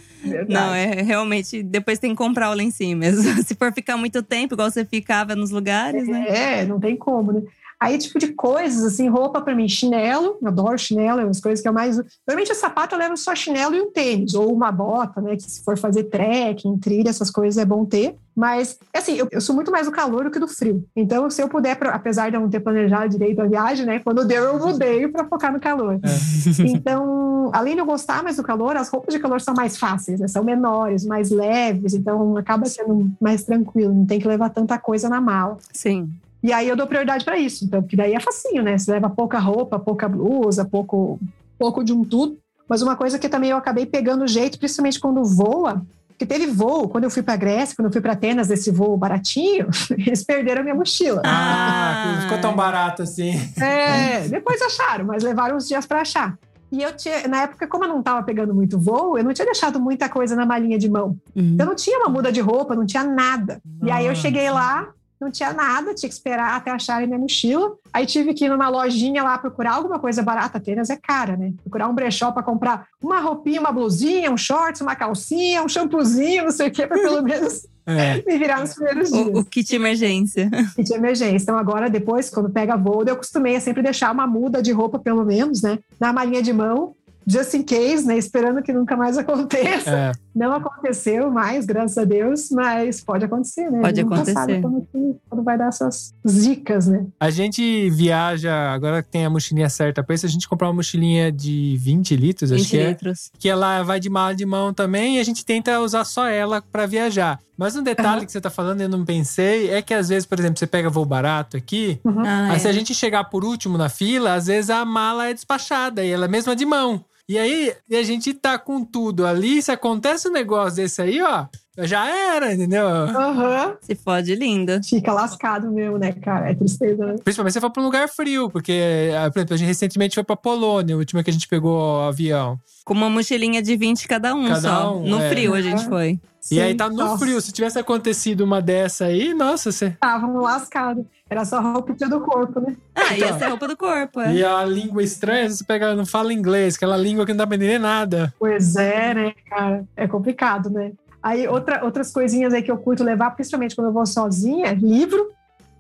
[0.48, 1.64] Não, é realmente.
[1.64, 3.22] Depois tem que comprar o lencinho mesmo.
[3.44, 6.26] Se for ficar muito tempo, igual você ficava nos lugares, é, né?
[6.60, 7.42] É, não tem como, né?
[7.82, 11.62] Aí, tipo de coisas, assim, roupa pra mim, chinelo, eu adoro chinelo, é umas coisas
[11.62, 11.98] que eu mais.
[12.28, 15.36] Normalmente, o sapato eu levo só chinelo e um tênis, ou uma bota, né?
[15.36, 18.16] Que se for fazer trekking, trilha, essas coisas é bom ter.
[18.36, 20.86] Mas, assim, eu, eu sou muito mais do calor do que do frio.
[20.96, 24.00] Então, se eu puder, pra- apesar de eu não ter planejado direito a viagem, né?
[24.00, 26.00] Quando deu, eu mudei pra focar no calor.
[26.64, 30.20] Então, além de eu gostar mais do calor, as roupas de calor são mais fáceis,
[30.20, 30.28] né?
[30.28, 35.10] São menores, mais leves, então acaba sendo mais tranquilo, não tem que levar tanta coisa
[35.10, 35.58] na mala.
[35.74, 36.10] Sim.
[36.44, 38.78] E aí eu dou prioridade para isso, então, porque daí é facinho, né?
[38.78, 41.20] Você leva pouca roupa, pouca blusa, pouco,
[41.58, 42.38] pouco de um tudo.
[42.68, 46.88] Mas uma coisa que também eu acabei pegando jeito, principalmente quando voa, porque teve voo,
[46.88, 49.68] quando eu fui para Grécia, quando eu fui para Atenas, esse voo baratinho,
[49.98, 51.22] eles perderam minha mochila.
[51.26, 53.32] Ah, ficou tão barato assim.
[53.60, 56.38] É, depois acharam, mas levaram uns dias para achar.
[56.72, 59.46] E eu tinha, na época, como eu não estava pegando muito voo, eu não tinha
[59.46, 61.18] deixado muita coisa na malinha de mão.
[61.36, 61.54] Uhum.
[61.54, 63.60] Então não tinha uma muda de roupa, não tinha nada.
[63.84, 64.90] E aí eu cheguei lá,
[65.22, 67.74] não tinha nada, tinha que esperar até acharem minha mochila.
[67.94, 70.58] Aí tive que ir numa lojinha lá procurar alguma coisa barata.
[70.58, 71.54] Atenas é cara, né?
[71.64, 76.46] Procurar um brechó para comprar uma roupinha, uma blusinha, um shorts, uma calcinha, um shampoozinho,
[76.46, 78.24] não sei o quê, para pelo menos É.
[78.26, 79.28] me virar nos primeiros dias.
[79.28, 80.50] O, o kit emergência.
[80.78, 81.44] E de emergência.
[81.44, 85.26] Então, agora, depois, quando pega voo, eu costumei sempre deixar uma muda de roupa, pelo
[85.26, 85.80] menos, né?
[86.00, 86.96] Na malinha de mão,
[87.26, 88.18] just in case, né?
[88.18, 89.90] Esperando que nunca mais aconteça.
[89.90, 90.12] É.
[90.34, 93.82] Não aconteceu mais, graças a Deus, mas pode acontecer, né?
[93.82, 94.34] Pode Nunca acontecer.
[94.38, 94.62] sabe
[94.92, 95.12] que-
[95.44, 97.06] vai dar essas zicas, né?
[97.20, 100.76] A gente viaja, agora que tem a mochilinha certa pra isso, a gente comprar uma
[100.76, 102.90] mochilinha de 20 litros, acho 20 que é.
[102.90, 103.32] litros.
[103.40, 106.62] Que ela vai de mala de mão também e a gente tenta usar só ela
[106.72, 107.40] pra viajar.
[107.58, 108.26] Mas um detalhe Aham.
[108.26, 110.90] que você tá falando eu não pensei é que às vezes, por exemplo, você pega
[110.90, 112.60] voo barato aqui, Ah, Aí é.
[112.60, 116.10] se a gente chegar por último na fila, às vezes a mala é despachada e
[116.12, 117.04] ela é mesma de mão.
[117.32, 121.22] E aí e a gente tá com tudo ali, se acontece um negócio desse aí,
[121.22, 121.46] ó,
[121.78, 122.06] já
[122.36, 122.86] era, entendeu?
[122.86, 123.78] Aham.
[123.80, 124.82] Se fode linda.
[124.84, 126.52] Fica lascado mesmo, né, cara?
[126.52, 127.16] É tristeza, né?
[127.24, 130.26] Principalmente se for pra um lugar frio, porque, ah, por exemplo, a gente recentemente foi
[130.26, 132.60] pra Polônia, a última que a gente pegou o avião.
[132.84, 134.98] Com uma mochilinha de 20 cada um Cada só.
[134.98, 135.30] um, no é.
[135.30, 136.20] frio a gente foi.
[136.50, 137.40] E aí tá Sim, no nossa, frio.
[137.42, 139.88] Se tivesse acontecido uma dessa aí, nossa, você.
[139.88, 141.06] Estavam lascados.
[141.30, 142.76] Era só a roupinha do corpo, né?
[142.96, 143.38] Ah, ia Então.
[143.40, 144.34] ser a roupa do corpo, é.
[144.34, 147.56] E a língua estranha, você pega, não fala inglês, aquela língua que não dá pra
[147.56, 148.34] entender nada.
[148.40, 149.86] Pois é, né, cara?
[149.96, 150.92] É complicado, né?
[151.24, 155.30] Aí, outra, outras coisinhas aí que eu curto levar, principalmente quando eu vou sozinha, livro.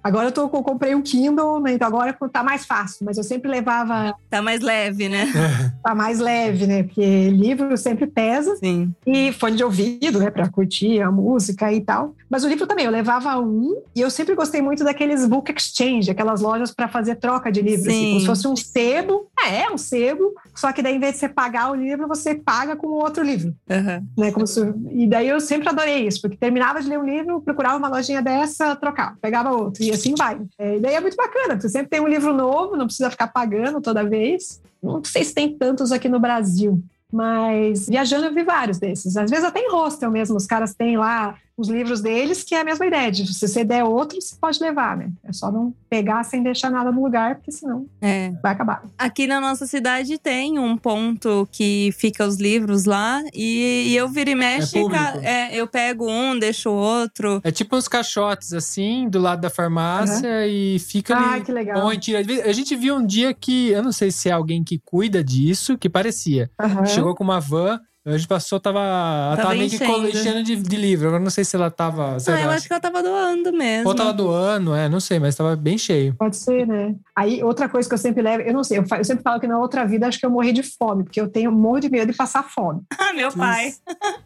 [0.03, 1.73] Agora eu, tô, eu comprei um Kindle, né?
[1.73, 5.27] Então agora tá mais fácil, mas eu sempre levava Tá mais leve, né?
[5.83, 6.83] tá mais leve, né?
[6.83, 8.55] Porque livro sempre pesa.
[8.55, 8.93] Sim.
[9.05, 10.29] E fone de ouvido, né?
[10.29, 12.15] Pra curtir a música e tal.
[12.29, 13.81] Mas o livro também, eu levava um.
[13.95, 17.87] E eu sempre gostei muito daqueles book exchange, aquelas lojas para fazer troca de livros.
[17.87, 18.07] Assim, Sim.
[18.09, 19.27] como se fosse um sebo.
[19.45, 20.33] É, é um sebo.
[20.55, 23.53] Só que daí, em vez de você pagar o livro, você paga com outro livro.
[23.69, 24.03] Aham.
[24.17, 24.31] Né?
[24.31, 24.61] Como se...
[24.91, 28.21] E daí eu sempre adorei isso, porque terminava de ler um livro, procurava uma lojinha
[28.21, 29.83] dessa, trocava, pegava outro.
[29.83, 30.41] E assim vai.
[30.57, 33.27] É, e daí é muito bacana, você sempre tem um livro novo, não precisa ficar
[33.27, 34.61] pagando toda vez.
[34.81, 36.81] Não sei se tem tantos aqui no Brasil.
[37.11, 39.17] Mas viajando eu vi vários desses.
[39.17, 42.61] Às vezes até em hostel mesmo, os caras têm lá os livros deles, que é
[42.61, 43.11] a mesma ideia.
[43.11, 45.09] De se você der outro, você pode levar, né?
[45.23, 48.31] É só não pegar sem deixar nada no lugar, porque senão É.
[48.41, 48.83] vai acabar.
[48.97, 54.07] Aqui na nossa cidade tem um ponto que fica os livros lá e, e eu
[54.09, 55.03] vira e mexe, público.
[55.03, 57.39] ca- é, eu pego um, deixo o outro.
[57.43, 61.25] É tipo uns caixotes assim, do lado da farmácia e fica ali.
[61.25, 61.91] Ai, que legal.
[61.99, 62.19] Tira.
[62.45, 65.77] A gente viu um dia que, eu não sei se é alguém que cuida disso,
[65.77, 66.49] que parecia.
[66.59, 66.85] Aham.
[66.85, 68.79] Chegou com uma van, a gente passou, tava.
[68.79, 70.43] Ela Tava tava meio que enchendo.
[70.43, 71.07] de, de livro.
[71.07, 72.17] Agora não sei se ela tava.
[72.17, 73.87] Ah, eu acho que ela tava doando mesmo.
[73.89, 76.15] Ou tava doando, é, não sei, mas tava bem cheio.
[76.17, 76.95] Pode ser, né?
[77.15, 79.45] Aí, outra coisa que eu sempre levo, eu não sei, eu, eu sempre falo que
[79.45, 81.89] na outra vida acho que eu morri de fome, porque eu tenho um monte de
[81.89, 82.81] medo de passar fome.
[82.97, 83.73] Ah, meu pai.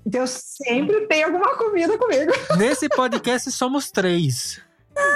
[0.05, 2.31] Então eu sempre tenho alguma comida comigo.
[2.57, 4.61] Nesse podcast somos três.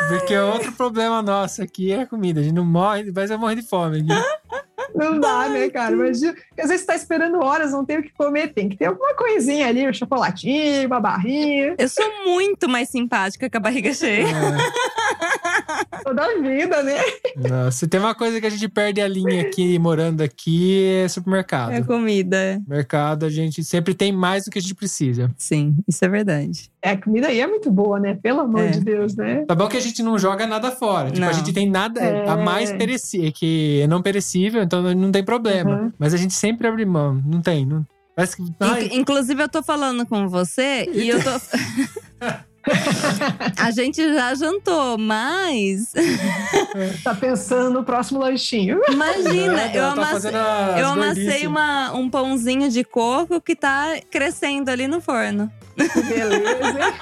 [0.10, 2.40] Porque outro problema nosso aqui é a comida.
[2.40, 4.00] A gente não morre, mas vai morrer de fome.
[4.00, 4.08] aqui.
[4.96, 5.94] Não dá, né, cara?
[5.94, 8.78] Imagina, porque às vezes você tá esperando horas, não tem o que comer, tem que
[8.78, 13.60] ter alguma coisinha ali, um chocolatinho, uma barrinha, Eu sou muito mais simpática com a
[13.62, 14.26] barriga cheia.
[14.28, 16.00] É.
[16.04, 16.98] toda a vida, né?
[17.36, 21.08] Não, se tem uma coisa que a gente perde a linha aqui, morando aqui, é
[21.08, 21.72] supermercado.
[21.72, 22.62] É comida.
[22.68, 25.30] Mercado, a gente sempre tem mais do que a gente precisa.
[25.38, 26.70] Sim, isso é verdade.
[26.82, 28.18] É, a comida aí é muito boa, né?
[28.22, 28.68] Pelo amor É.
[28.68, 29.44] de Deus, né?
[29.48, 31.08] Tá bom que a gente não joga nada fora.
[31.08, 31.28] Tipo, Não.
[31.30, 32.28] a gente tem nada É.
[32.28, 35.84] a mais perecível, que é não perecível, então não tem problema.
[35.84, 35.94] Uhum.
[35.98, 37.22] Mas a gente sempre abre mão.
[37.26, 37.66] Não tem.
[37.66, 37.86] Não...
[38.16, 38.44] Parece que.
[38.60, 41.30] Ai, Inclusive, eu tô falando com você e eu tô.
[43.58, 45.94] a gente já jantou, mas.
[47.04, 48.82] Tá pensando no próximo lanchinho.
[48.90, 55.02] Imagina, eu tá Eu amassei uma, um pãozinho de coco que tá crescendo ali no
[55.02, 55.52] forno.
[55.88, 56.94] Que beleza, hein?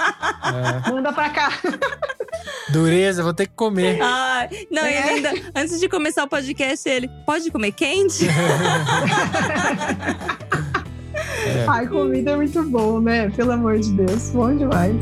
[0.86, 0.92] É.
[0.92, 1.52] Manda pra cá.
[2.70, 4.00] Dureza, vou ter que comer.
[4.02, 5.00] Ai, não, e É.
[5.18, 8.28] ele ainda, antes de começar o podcast, ele pode comer quente?
[11.68, 13.30] Ai, comida é muito bom, né?
[13.32, 14.30] Pelo amor de Deus.
[14.30, 14.96] Bom demais.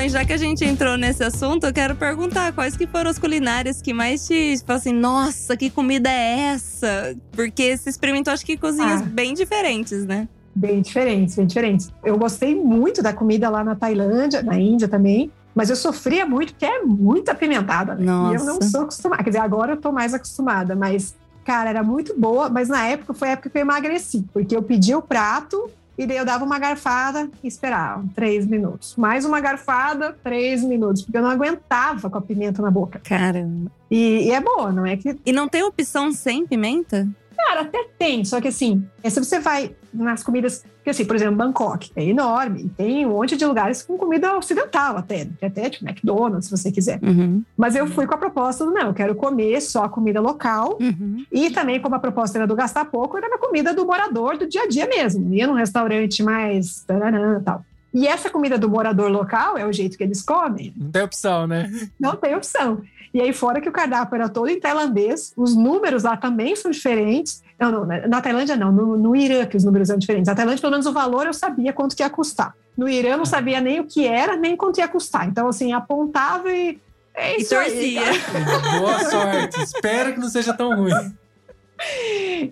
[0.00, 0.06] Bom.
[0.06, 3.18] E já que a gente entrou nesse assunto, eu quero perguntar quais que foram as
[3.18, 7.14] culinárias que mais te falam assim, nossa, que comida é essa?
[7.32, 9.04] Porque você experimentou, acho que cozinhas Ah.
[9.04, 10.28] bem diferentes, né?
[10.54, 11.90] Bem diferentes, bem diferentes.
[12.04, 15.30] Eu gostei muito da comida lá na Tailândia, na Índia também.
[15.54, 17.94] Mas eu sofria muito, porque é muito apimentada.
[17.94, 18.04] Né?
[18.04, 18.68] E eu não Nossa.
[18.70, 19.22] sou acostumada.
[19.24, 20.76] Quer dizer, agora eu tô mais acostumada.
[20.76, 22.48] Mas, cara, era muito boa.
[22.48, 24.24] Mas na época foi a época que eu emagreci.
[24.32, 25.68] Porque eu pedi o prato
[26.00, 28.96] e daí eu dava uma garfada e esperava três minutos.
[28.96, 31.02] Mais uma garfada, três minutos.
[31.02, 32.98] Porque eu não aguentava com a pimenta na boca.
[33.04, 33.70] Caramba.
[33.90, 37.06] E, e é boa, não é que E não tem opção sem pimenta?
[37.46, 41.16] Cara, até tem, só que assim, é, se você vai nas comidas, porque assim, por
[41.16, 45.84] exemplo, Bangkok é enorme, tem um monte de lugares com comida ocidental até, até tipo
[45.88, 47.00] McDonald's, se você quiser.
[47.02, 47.42] Uhum.
[47.56, 51.24] Mas eu fui com a proposta do não, eu quero comer só comida local, Uhum.
[51.32, 54.46] e também como a proposta era do gastar pouco, era na comida do morador do
[54.48, 57.64] dia a dia mesmo, ia num restaurante mais taranã, tal.
[57.92, 61.46] E essa comida do morador local é o jeito que eles comem, Não tem opção,
[61.48, 61.68] né?
[61.98, 62.80] não tem opção.
[63.12, 66.70] E aí, fora que o cardápio era todo em tailandês, os números lá também são
[66.70, 67.42] diferentes.
[67.58, 70.28] Não, não, na na Tailândia não, no, no Irã que os números eram diferentes.
[70.28, 72.54] Na Tailândia, pelo menos, o valor eu sabia quanto que ia custar.
[72.76, 75.26] No Irã, eu não sabia nem o que era, nem quanto ia custar.
[75.28, 76.78] Então, assim, apontava e.
[77.12, 78.02] É E isso aí, torcia.
[78.20, 78.78] cara.
[78.78, 79.60] Boa sorte.
[79.62, 81.12] Espero que não seja tão ruim.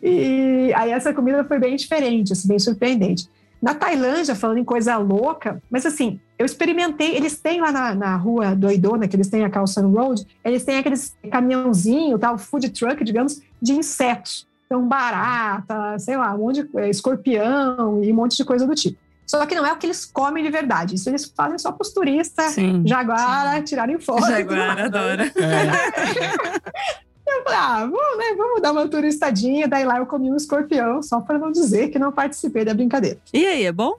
[0.02, 3.28] E aí essa comida foi bem diferente, assim, bem surpreendente.
[3.60, 8.16] Na Tailândia, falando em coisa louca, mas assim, eu experimentei, eles têm lá na, na
[8.16, 13.02] rua doidona, que eles têm a Calçan Road, eles têm aqueles caminhãozinho, tal, food truck,
[13.02, 14.46] digamos, de insetos.
[14.66, 18.74] Então, barata, sei lá, um monte de é, escorpião e um monte de coisa do
[18.74, 18.98] tipo.
[19.26, 20.94] Só que não é o que eles comem de verdade.
[20.94, 22.82] Isso eles fazem só para os turistas, Sim.
[22.86, 24.20] jaguara, tirarem foto.
[24.20, 24.86] tudo Jaguar, mais.
[24.86, 25.32] adora.
[25.36, 26.88] É.
[27.28, 29.68] Eu falei, ah, vamos, né, vamos dar uma turistadinha.
[29.68, 33.18] Daí lá eu comi um escorpião, só para não dizer que não participei da brincadeira.
[33.34, 33.98] E aí, é bom?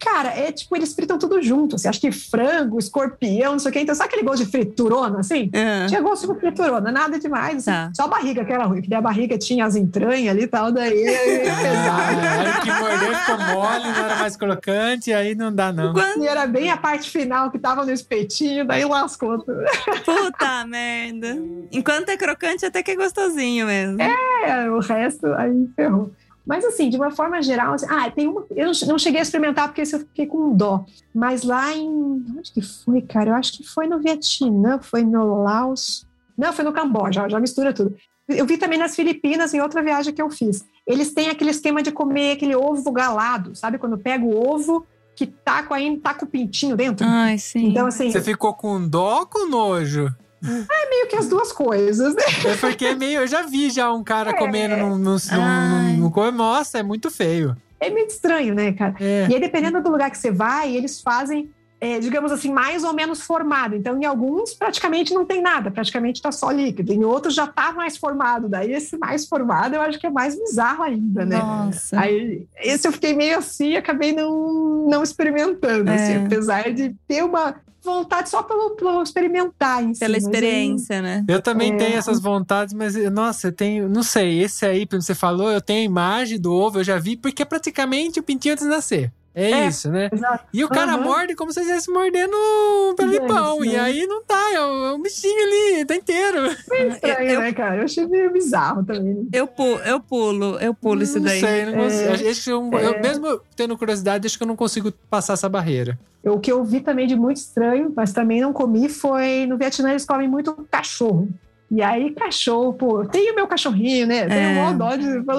[0.00, 1.76] Cara, é tipo, eles fritam tudo junto.
[1.76, 3.80] Assim, acho que frango, escorpião, não sei o quê.
[3.80, 5.50] Então, sabe aquele gosto de friturona, assim?
[5.54, 5.86] Ah.
[5.86, 7.56] Tinha gosto de friturona, nada demais.
[7.56, 7.70] assim.
[7.70, 7.90] Tá.
[7.94, 10.72] Só a barriga que era ruim, porque a barriga tinha as entranhas ali e tal,
[10.72, 11.88] daí é pesado.
[11.90, 15.92] Ah, a hora que mordeu ficou mole, não era mais crocante, aí não dá, não.
[15.92, 19.58] Quando- E era bem a parte final que tava no espetinho, daí lascou tudo.
[20.04, 21.36] Puta merda.
[21.72, 24.00] Enquanto é crocante, até que é gostosinho mesmo.
[24.00, 26.10] É, o resto aí ferrou.
[26.48, 28.42] Mas assim, de uma forma geral, assim, ah, tem uma.
[28.56, 30.84] Eu não- cheguei a experimentar porque eu fiquei com dó.
[31.14, 31.86] Mas lá em.
[31.86, 33.30] Onde que foi, cara?
[33.30, 36.06] Eu acho que foi no Vietnã, foi no Laos.
[36.36, 37.94] Não, foi no Camboja, já mistura tudo.
[38.26, 40.64] Eu vi também nas Filipinas, em outra viagem que eu fiz.
[40.86, 43.76] Eles têm aquele esquema de comer aquele ovo galado, sabe?
[43.78, 44.86] Quando pega o ovo
[45.16, 47.04] que tá com, aí, tá com o pintinho dentro.
[47.06, 47.68] Ai, sim.
[47.68, 50.08] Então, assim, Você ficou com dó ou com nojo?
[50.88, 52.22] meio que as duas coisas, né?
[52.46, 53.20] É porque meio.
[53.20, 54.96] Eu já vi já um cara comendo num.
[54.96, 55.96] num, Ai.
[55.96, 57.56] num, num nossa, é muito feio.
[57.80, 58.94] É meio estranho, né, cara?
[59.00, 59.28] É.
[59.30, 61.50] E aí, dependendo do lugar que você vai, eles fazem,
[61.80, 63.76] é, digamos assim, mais ou menos formado.
[63.76, 66.92] Então, em alguns, praticamente não tem nada, praticamente está só líquido.
[66.92, 68.48] Em outros, já está mais formado.
[68.48, 71.38] Daí, esse mais formado, eu acho que é mais bizarro ainda, né?
[71.38, 72.00] Nossa.
[72.00, 75.94] Aí, esse eu fiquei meio assim, acabei não, não experimentando, É.
[75.94, 80.00] assim, apesar de ter uma vontade só pelo, pelo experimentar em si.
[80.00, 81.24] Pela aí- experiência, né?
[81.28, 81.76] Eu também É.
[81.76, 85.60] tenho essas vontades, mas nossa, eu tenho, não sei, esse aí, como você falou, eu
[85.60, 88.70] tenho a imagem do ovo, eu já vi, porque é praticamente o pintinho antes de
[88.70, 89.12] nascer.
[89.40, 89.66] É, É.
[89.68, 90.10] isso, né?
[90.12, 90.44] Exato.
[90.52, 91.04] E o cara Aham.
[91.04, 93.62] morde como se estivesse mordendo um pelipão.
[93.62, 96.42] Isso, E aí não tá, é um, é um bichinho ali, tá inteiro.
[96.68, 97.76] Meio estranho, Eu- né, cara?
[97.76, 99.28] Eu achei meio bizarro também.
[99.32, 101.38] Eu pulo, eu pulo, eu pulo isso daí.
[101.40, 102.08] sei, não consigo.
[102.26, 102.30] É.
[102.30, 105.96] Acho que eu, eu- mesmo tendo curiosidade, acho que eu não consigo passar essa barreira.
[106.24, 109.56] Eu- O que eu vi também de muito estranho, mas também não comi, foi no
[109.56, 111.28] Vietnã eles comem muito cachorro.
[111.70, 114.26] E aí, cachorro, pô, tem o meu cachorrinho, né?
[114.26, 114.62] Tem É.
[114.68, 114.88] um dó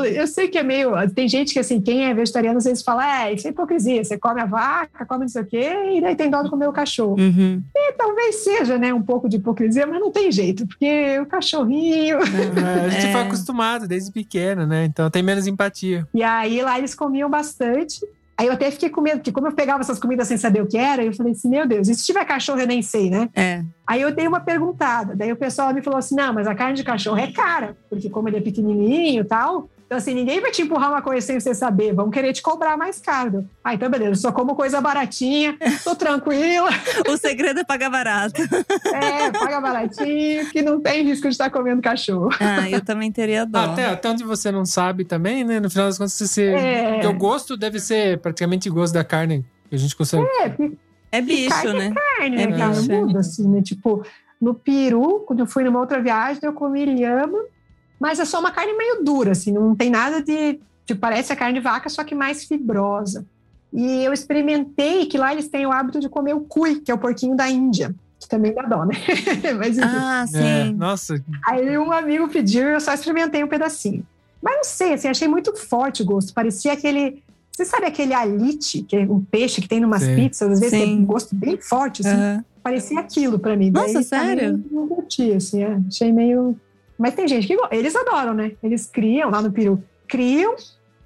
[0.05, 0.91] Eu sei que é meio.
[1.09, 4.03] Tem gente que, assim, quem é vegetariano, às vezes fala, é, isso é hipocrisia.
[4.03, 6.69] Você come a vaca, come não sei o quê, e daí tem dó de comer
[6.69, 7.15] o cachorro.
[7.19, 7.63] Uhum.
[7.75, 12.17] E talvez seja, né, um pouco de hipocrisia, mas não tem jeito, porque o cachorrinho.
[12.19, 12.19] É,
[12.85, 13.11] a gente É.
[13.11, 14.85] foi acostumado desde pequeno, né?
[14.85, 16.07] Então tem menos empatia.
[16.13, 18.05] E aí lá eles comiam bastante.
[18.39, 20.65] Aí eu até fiquei com medo, porque como eu pegava essas comidas sem saber o
[20.65, 23.27] que era, eu falei assim, meu Deus, e se tiver cachorro eu nem sei, né?
[23.35, 23.61] É.
[23.85, 26.77] Aí eu dei uma perguntada, daí o pessoal me falou assim, não, mas a carne
[26.77, 30.51] de cachorro é cara, porque como ele é pequenininho e tal, Então, assim, ninguém vai
[30.51, 31.93] te empurrar uma coisa sem você saber.
[31.95, 33.49] Vão querer te cobrar mais caro.
[33.63, 36.69] Ah, então beleza, eu só como coisa baratinha, tô tranquila.
[37.09, 38.39] O segredo é pagar barato.
[38.93, 42.29] É, paga baratinho, que não tem risco de estar comendo cachorro.
[42.39, 43.57] Ah, eu também teria dó.
[43.71, 45.59] Até, até onde você não sabe também, né?
[45.59, 46.49] No final das contas, você.
[46.49, 46.91] É.
[46.93, 50.23] Porque o gosto deve ser praticamente o gosto da carne que a gente consegue.
[50.39, 50.53] É,
[51.11, 51.95] É bicho, carne né?
[51.95, 52.73] carne, É né, cara?
[52.73, 53.01] bicho, é.
[53.01, 53.61] Muda, assim, né?
[53.63, 54.03] Tipo,
[54.39, 57.39] no Peru, quando eu fui numa outra viagem, eu comi lhama,
[57.99, 60.59] mas é só uma carne meio dura, assim, não tem nada de.
[60.85, 63.25] Tipo, parece a carne de vaca, só que mais fibrosa.
[63.71, 66.93] E eu experimentei que lá eles têm o hábito de comer o cui, que é
[66.93, 68.95] o porquinho da Índia, que também dá dó, né?
[69.59, 69.87] mas enfim.
[69.87, 70.73] Ah, É, sim.
[70.73, 74.03] nossa, Aí um amigo pediu e eu só experimentei um pedacinho.
[74.41, 76.33] Mas não sei, assim, achei muito forte o gosto.
[76.33, 77.21] Parecia aquele.
[77.51, 80.15] Você sabe aquele alite, que é um peixe que tem numas Sim.
[80.15, 80.85] pizzas, às vezes Sim.
[80.85, 82.15] tem um gosto bem forte, assim.
[82.15, 82.45] Aham.
[82.63, 83.69] Parecia aquilo pra mim.
[83.69, 84.63] Nossa, Daí, sério?
[84.71, 85.77] Não curti, assim, é.
[85.87, 86.55] achei meio.
[86.99, 88.51] Mas tem gente que eles adoram, né?
[88.61, 90.55] Eles criam lá no Peru, criam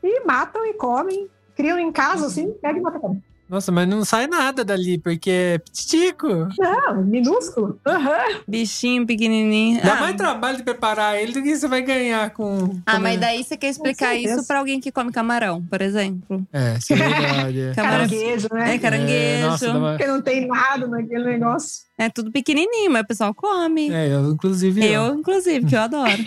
[0.04, 1.28] e matam e comem.
[1.56, 3.00] Criam em casa, assim, pega e mata.
[3.48, 6.28] nossa, mas não sai nada dali, porque é pititico.
[6.58, 7.80] Não, minúsculo.
[7.86, 8.42] Aham.
[8.48, 9.80] Bichinho pequenininho.
[9.84, 12.82] Dá ah, mais trabalho de preparar ele do que você vai ganhar com.
[12.88, 16.44] ah, com- mas daí você quer explicar isso pra alguém que come camarão, por exemplo.
[16.52, 17.60] É, isso é verdade.
[17.62, 17.74] é.
[17.78, 17.98] Camarão.
[18.10, 18.76] Caranguejo, né?
[18.76, 19.14] É caranguejo.
[19.14, 21.84] É, nossa, uma- Porque não tem nada naquele negócio.
[21.98, 23.92] É tudo pequenininho, mas o pessoal come.
[23.92, 24.84] É, eu, inclusive.
[24.84, 26.10] Eu, inclusive, que eu adoro.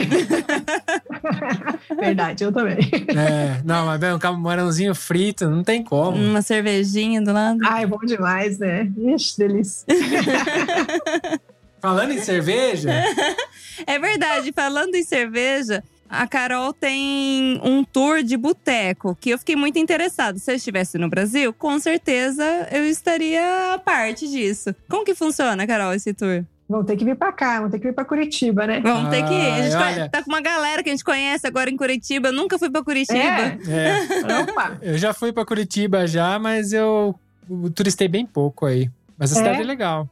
[1.98, 2.78] Verdade, eu também.
[3.08, 6.16] É, não, mas bem, um camarãozinho frito, não tem como.
[6.16, 7.58] Uma cervejinha do lado.
[7.64, 8.88] Ai, bom demais, né?
[8.96, 9.86] Ixi, delícia.
[11.80, 12.90] Falando em cerveja,
[13.86, 19.57] É verdade, falando em cerveja, a Carol tem um tour de boteco que eu fiquei
[19.57, 20.38] muito interessada.
[20.38, 24.74] Se eu estivesse no Brasil, com certeza eu estaria a parte disso.
[24.88, 26.44] Como que funciona, Carol, esse tour?
[26.68, 28.80] Vão ter que vir pra cá, vão ter que vir pra Curitiba, né?
[28.80, 29.50] Vamos ter que ir.
[29.52, 30.09] A gente olha.
[30.09, 32.28] tá com uma galera que a gente conhece agora em Curitiba.
[32.28, 33.18] Eu nunca fui pra Curitiba.
[33.18, 33.59] É.
[33.68, 34.76] é, Opa.
[34.82, 37.14] eu já fui pra Curitiba já, mas eu,
[37.48, 38.90] eu turistei bem pouco aí.
[39.16, 39.38] Mas a É?
[39.44, 40.11] cidade é legal.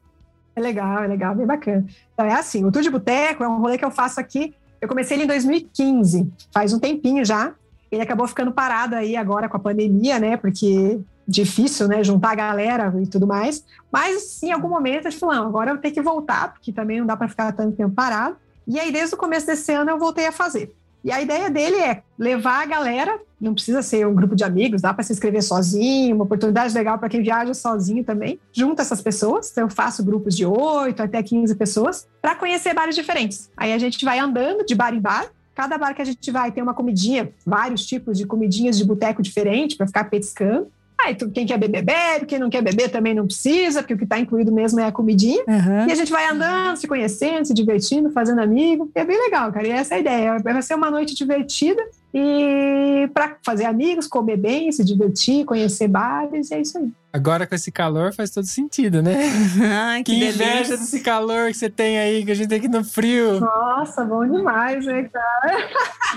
[0.57, 1.85] É legal, é legal, bem bacana.
[2.13, 4.55] Então é assim, o Tour de Boteco é um rolê que eu faço aqui.
[4.85, 7.55] Eu comecei ele em 2015, faz um tempinho já.
[7.91, 10.37] Ele acabou ficando parado aí agora com a pandemia, né?
[10.37, 12.05] Porque difícil, né?
[12.05, 13.65] Juntar a galera e tudo mais.
[13.91, 17.07] Mas em algum momento eu falei, não, agora eu tenho que voltar, porque também não
[17.07, 18.37] dá para ficar tanto tempo parado.
[18.67, 20.75] E aí, desde o começo desse ano, eu voltei a fazer.
[21.05, 24.81] E a ideia dele é levar a galera, não precisa ser um grupo de amigos,
[24.81, 28.41] dá para se inscrever sozinho, uma oportunidade legal para quem viaja sozinho também.
[28.51, 32.95] Junta essas pessoas, então eu faço grupos de 8 até 15 pessoas, para conhecer bares
[32.95, 33.51] diferentes.
[33.55, 35.27] Aí a gente vai andando de bar em bar.
[35.55, 39.23] Cada bar que a gente vai tem uma comidinha, vários tipos de comidinhas de boteco
[39.23, 40.69] diferente para ficar petiscando.
[41.05, 43.99] Aí tu- quem quer beber, bebe, quem não quer beber também não precisa, porque o
[43.99, 45.43] que está incluído mesmo é a comidinha.
[45.49, 45.87] Aham.
[45.89, 48.91] E a gente vai andando, se conhecendo, se divertindo, fazendo amigo.
[48.95, 49.67] É bem legal, cara.
[49.67, 50.39] E essa é a ideia.
[50.39, 51.83] Vai ser uma noite divertida
[52.13, 56.89] e para fazer amigos, comer bem, se divertir, conhecer bares, e é isso aí.
[57.13, 59.15] Agora com esse calor faz todo sentido, né?
[59.63, 60.45] Ai, que, Que, delícia.
[60.45, 63.41] inveja desse calor que você tem aí, que a gente tem aqui no frio.
[63.41, 65.69] Nossa, bom demais, né, cara?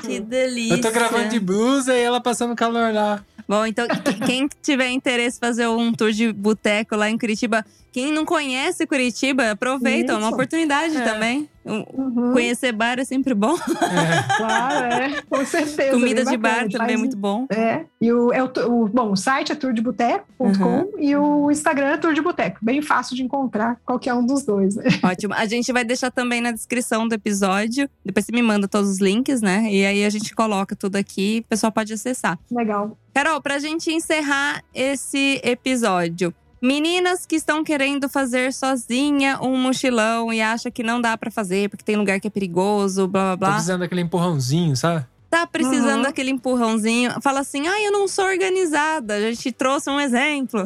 [0.02, 0.76] Que delícia.
[0.76, 3.20] Eu tô gravando de blusa e ela passando calor lá.
[3.48, 7.66] Bom, então, que- quem tiver interesse em fazer um tour de boteco lá em Curitiba,
[7.94, 10.34] quem não conhece Curitiba, aproveita, é uma Isso.
[10.34, 11.02] oportunidade É.
[11.02, 11.50] também.
[11.68, 13.56] Um- Uhum, Conhecer bar é sempre bom.
[13.56, 14.28] É.
[14.38, 15.92] Claro, é, com certeza.
[15.92, 16.64] Comida de bacana.
[16.64, 17.46] bar também é muito bom.
[17.50, 21.98] É, e o, é o, o- bom, o site é tourdeboteco.com e o Instagram é
[21.98, 22.60] Tour de Boteco.
[22.62, 24.84] Bem fácil de encontrar qualquer um dos dois, né?
[25.04, 25.34] Ótimo.
[25.34, 27.90] A gente vai deixar também na descrição do episódio.
[28.06, 29.68] Depois você me manda todos os links, né?
[29.72, 32.38] E aí a gente coloca tudo aqui, o pessoal pode acessar.
[32.52, 32.98] Legal.
[33.14, 36.34] Carol, pra gente encerrar esse episódio.
[36.62, 41.70] Meninas que estão querendo fazer sozinha um mochilão e acha que não dá pra fazer
[41.70, 43.50] porque tem lugar que é perigoso, blá blá blá.
[43.52, 45.06] precisando daquele empurrãozinho, sabe?
[45.30, 46.02] Tá precisando Uhum.
[46.04, 47.12] daquele empurrãozinho.
[47.22, 49.16] Fala assim: ah, eu não sou organizada.
[49.16, 50.62] A gente trouxe um exemplo.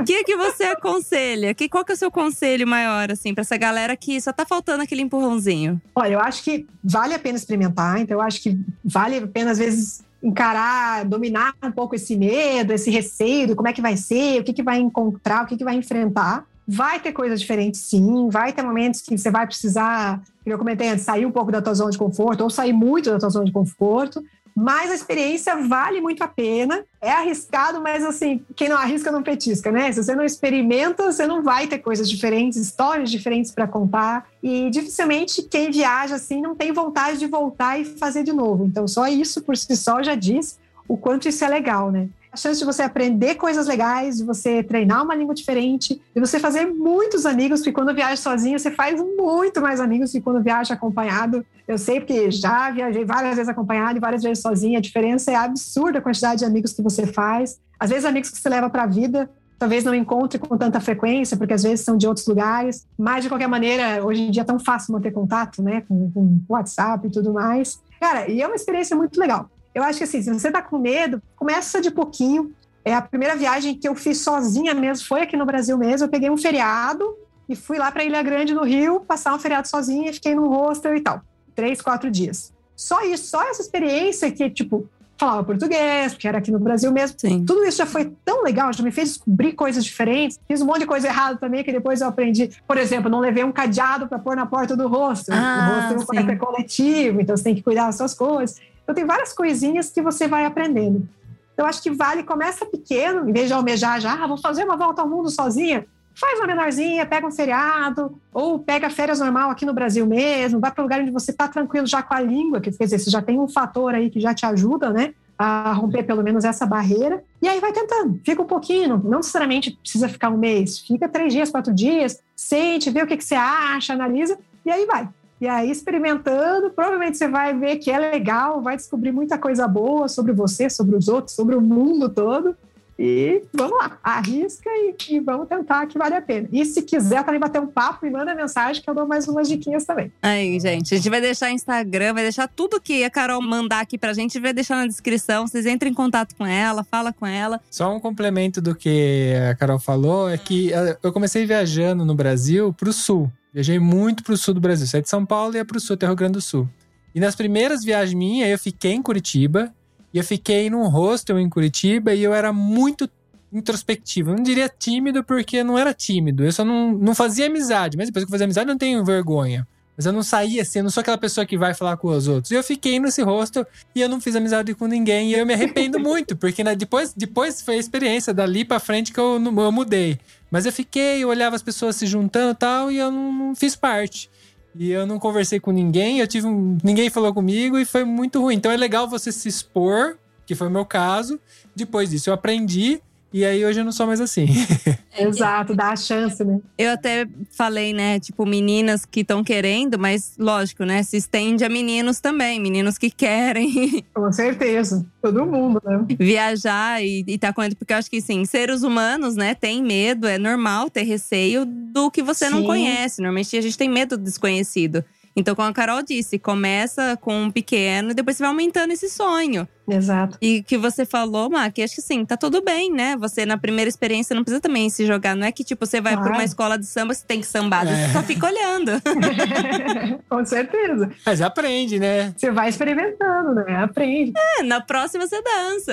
[0.00, 1.54] O que, que você aconselha?
[1.54, 4.44] Que, qual que é o seu conselho maior, assim, pra essa galera que só tá
[4.44, 5.80] faltando aquele empurrãozinho?
[5.94, 9.52] Olha, eu acho que vale a pena experimentar, então eu acho que vale a pena,
[9.52, 14.40] às vezes, encarar, dominar um pouco esse medo, esse receio como é que vai ser,
[14.40, 16.44] o que, que vai encontrar, o que, que vai enfrentar.
[16.66, 18.28] Vai ter coisas diferentes, sim.
[18.28, 21.60] Vai ter momentos que você vai precisar, como eu comentei antes, sair um pouco da
[21.60, 24.22] tua zona de conforto, ou sair muito da tua zona de conforto.
[24.54, 26.84] Mas a experiência vale muito a pena.
[27.00, 29.90] É arriscado, mas assim, quem não arrisca não petisca, né?
[29.92, 34.28] Se você não experimenta, você não vai ter coisas diferentes, histórias diferentes para contar.
[34.42, 38.64] E dificilmente quem viaja assim não tem vontade de voltar e fazer de novo.
[38.64, 42.08] Então, só isso por si só já diz o quanto isso é legal, né?
[42.32, 46.38] A chance de você aprender coisas legais, de você treinar uma língua diferente, de você
[46.38, 50.74] fazer muitos amigos, porque quando viaja sozinho, você faz muito mais amigos que quando viaja
[50.74, 51.44] acompanhado.
[51.66, 54.78] Eu sei porque já viajei várias vezes acompanhado e várias vezes sozinha.
[54.78, 57.60] A diferença é absurda a quantidade de amigos que você faz.
[57.78, 59.28] Às vezes, amigos que você leva para a vida,
[59.58, 62.86] talvez não encontre com tanta frequência, porque às vezes são de outros lugares.
[62.96, 66.40] Mas, de qualquer maneira, hoje em dia é tão fácil manter contato, né, com, com
[66.48, 67.80] WhatsApp e tudo mais.
[68.00, 69.50] Cara, e é uma experiência muito legal.
[69.74, 72.52] Eu acho que assim, se você tá com medo, começa de pouquinho.
[72.84, 76.06] É a primeira viagem que eu fiz sozinha mesmo, foi aqui no Brasil mesmo.
[76.06, 77.14] Eu peguei um feriado
[77.48, 80.96] e fui lá para Ilha Grande, no Rio, passar um feriado sozinha, fiquei num hostel
[80.96, 81.20] e tal.
[81.54, 82.52] Três, quatro dias.
[82.74, 84.88] Só isso, só essa experiência que, tipo,
[85.20, 87.18] falava português, porque era aqui no Brasil mesmo.
[87.20, 87.44] Sim.
[87.44, 90.40] Tudo isso já foi tão legal, já me fez descobrir coisas diferentes.
[90.48, 92.50] Fiz um monte de coisa errada também, que depois eu aprendi.
[92.66, 95.30] Por exemplo, não levei um cadeado para pôr na porta do rosto.
[95.30, 98.58] Ah, o rosto é um é coletivo, então você tem que cuidar das suas coisas.
[98.82, 101.08] Então tem várias coisinhas que você vai aprendendo.
[101.54, 104.76] Então acho que vale, começa pequeno, em vez de almejar já, ah, vou fazer uma
[104.76, 105.86] volta ao mundo sozinha.
[106.14, 110.70] Faz uma menorzinha, pega um feriado, ou pega férias normal aqui no Brasil mesmo, vai
[110.70, 113.10] para um lugar onde você está tranquilo já com a língua, que, quer dizer, você
[113.10, 115.14] já tem um fator aí que já te ajuda, né?
[115.38, 117.22] A romper pelo menos essa barreira.
[117.40, 121.32] E aí vai tentando, fica um pouquinho, não- necessariamente precisa ficar um mês, fica três
[121.32, 125.08] dias, quatro dias, sente, vê o que, que você acha, analisa, e aí vai.
[125.40, 130.06] E aí, experimentando, provavelmente você vai ver que é legal, vai descobrir muita coisa boa
[130.06, 132.54] sobre você, sobre os outros, sobre o mundo todo.
[133.02, 136.46] E vamos lá, arrisca e, e vamos tentar que vale a pena.
[136.52, 139.48] E se quiser também bater um papo, me manda mensagem que eu dou mais umas
[139.48, 140.12] diquinhas também.
[140.20, 143.96] Aí, gente, a gente vai deixar Instagram, vai deixar tudo que a Carol mandar aqui
[143.96, 145.46] pra gente, vai deixar na descrição.
[145.46, 147.58] Vocês entrem em contato com ela, fala com ela.
[147.70, 152.14] Só um complemento do que a Carol falou é que eh, eu comecei viajando no
[152.14, 153.32] Brasil pro sul.
[153.54, 154.86] Viajei muito pro sul do Brasil.
[154.86, 156.68] Saí de São Paulo e ia pro sul, até Rio Grande do Sul.
[157.14, 159.72] E nas primeiras viagens minhas, eu fiquei em Curitiba.
[160.12, 163.08] E eu fiquei num hostel em Curitiba e eu era muito
[163.52, 164.30] introspectivo.
[164.30, 166.44] Eu não diria tímido, porque eu não era tímido.
[166.44, 167.96] Eu só não, não fazia amizade.
[167.96, 169.66] Mas depois que eu fazia amizade, eu não tenho vergonha.
[169.96, 172.26] Mas eu não saía assim, eu não sou aquela pessoa que vai falar com os
[172.26, 172.50] outros.
[172.50, 175.30] E eu fiquei nesse hostel e eu não fiz amizade com ninguém.
[175.30, 179.12] E eu me arrependo muito, porque né, depois, depois foi a experiência dali pra frente
[179.12, 180.18] que eu, eu mudei.
[180.50, 183.54] Mas eu fiquei, eu olhava as pessoas se juntando e tal, e eu não, não
[183.54, 184.30] fiz parte.
[184.74, 188.40] E eu não conversei com ninguém, eu tive um, ninguém falou comigo e foi muito
[188.40, 188.54] ruim.
[188.54, 190.16] Então é legal você se expor,
[190.46, 191.40] que foi o meu caso.
[191.74, 193.00] Depois disso eu aprendi
[193.32, 194.46] e aí hoje eu não sou mais assim.
[195.18, 196.60] Exato, dá a chance, né?
[196.78, 201.68] Eu até falei, né, tipo, meninas que estão querendo, mas lógico, né, se estende a
[201.68, 205.04] meninos também, meninos que querem Com certeza.
[205.20, 206.06] Todo mundo, né?
[206.18, 209.82] viajar e, e tá com medo, porque eu acho que sim, seres humanos, né, tem
[209.82, 212.66] medo, é normal ter receio do que você não Sim.
[212.66, 213.20] conhece.
[213.20, 215.04] Normalmente a gente tem medo do desconhecido.
[215.36, 219.08] Então, como a Carol disse, começa com um pequeno e depois você vai aumentando esse
[219.08, 219.66] sonho.
[219.88, 220.36] Exato.
[220.40, 223.16] E que você falou, Mac, acho que sim, tá tudo bem, né?
[223.16, 225.36] Você, na primeira experiência, não precisa também se jogar.
[225.36, 226.36] Não é que, tipo, você vai pra Claro.
[226.36, 227.86] uma escola de samba, você tem que sambar.
[227.86, 228.06] É.
[228.08, 228.92] Você só fica olhando.
[230.28, 231.10] Com certeza.
[231.24, 232.34] Mas aprende, né?
[232.36, 233.84] Você vai experimentando, né?
[233.84, 234.32] Aprende.
[234.58, 235.92] É, na próxima você dança.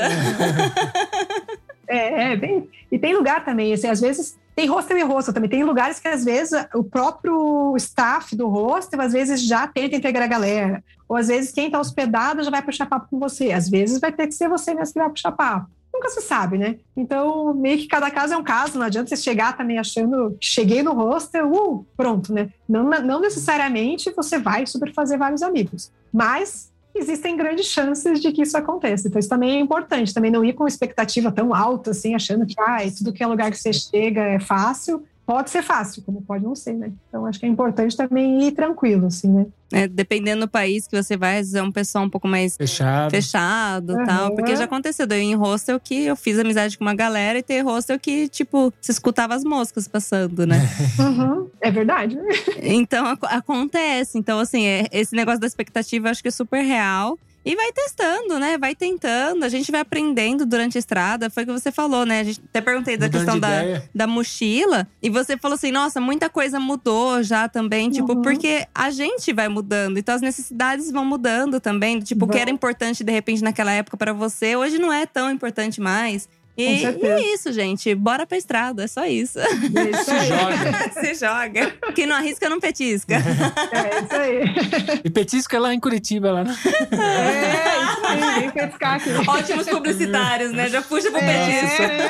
[1.88, 2.70] É, é bem.
[2.92, 5.52] E tem lugar também, assim, às vezes tem hostel e hostel também.
[5.52, 10.24] Tem lugares que às vezes o próprio staff do hostel às vezes já tenta integrar
[10.24, 10.84] a galera.
[11.08, 13.52] Ou às vezes quem está hospedado já vai puxar papo com você.
[13.52, 15.70] Às vezes vai ter que ser você mesmo que vai puxar papo.
[15.94, 16.78] Nunca se sabe, né?
[16.96, 18.80] Então, meio que cada caso é um caso.
[18.80, 22.50] Não adianta você chegar também achando que cheguei no hostel, uh, pronto, né?
[22.68, 25.92] Não, não necessariamente você vai super fazer vários amigos.
[26.12, 29.08] Mas existem grandes chances de que isso aconteça.
[29.08, 30.14] Então, isso também é importante.
[30.14, 33.52] Também não ir com expectativa tão alta, assim, achando que ah, tudo que é lugar
[33.52, 35.04] que você chega é fácil.
[35.28, 36.94] Pode ser fácil, como pode não ser, né?
[37.10, 39.46] Então, acho que é importante também ir tranquilo, assim, né?
[39.74, 42.56] É, dependendo do país que você vai, às vezes é um pessoal um pouco mais
[42.56, 43.12] Fechado.
[43.12, 44.06] fechado e Uhum.
[44.06, 44.34] tal.
[44.36, 47.62] Porque já aconteceu, daí em hostel que eu fiz amizade com uma galera e tem
[47.62, 50.60] hostel que, tipo, você escutava as moscas passando, né?
[50.98, 52.30] Uhum, é verdade, né?
[52.64, 54.18] Então ac- acontece.
[54.18, 57.18] Então, assim, é- esse negócio da expectativa eu acho que é super real.
[57.48, 58.58] E vai testando, né?
[58.58, 59.44] Vai tentando.
[59.46, 61.30] A gente vai aprendendo durante a estrada.
[61.30, 62.20] Foi o que você falou, né?
[62.20, 64.86] A gente até perguntei da Mudando questão da, da mochila.
[65.02, 67.90] E você falou assim: nossa, muita coisa mudou já também.
[67.90, 68.22] Tipo, Uhum.
[68.22, 69.98] porque a gente vai mudando.
[69.98, 72.02] Então as necessidades vão mudando também.
[72.02, 75.32] Tipo, o que era importante de repente naquela época pra você, hoje não é tão
[75.32, 76.28] importante mais.
[76.58, 77.94] E, e é isso, gente.
[77.94, 79.38] Bora pra estrada, é só isso.
[79.40, 80.90] É isso Se joga.
[80.94, 81.74] Você joga.
[81.94, 83.14] Quem não arrisca, não petisca.
[83.16, 85.02] É isso aí.
[85.04, 86.44] E petisca lá em Curitiba, lá.
[86.44, 88.40] no- É isso aí.
[88.40, 89.10] Vem pescar aqui.
[89.28, 90.68] Ótimos publicitários, né?
[90.70, 91.46] Já puxa pro É.
[91.46, 91.84] petisco.
[91.84, 92.10] Eu sou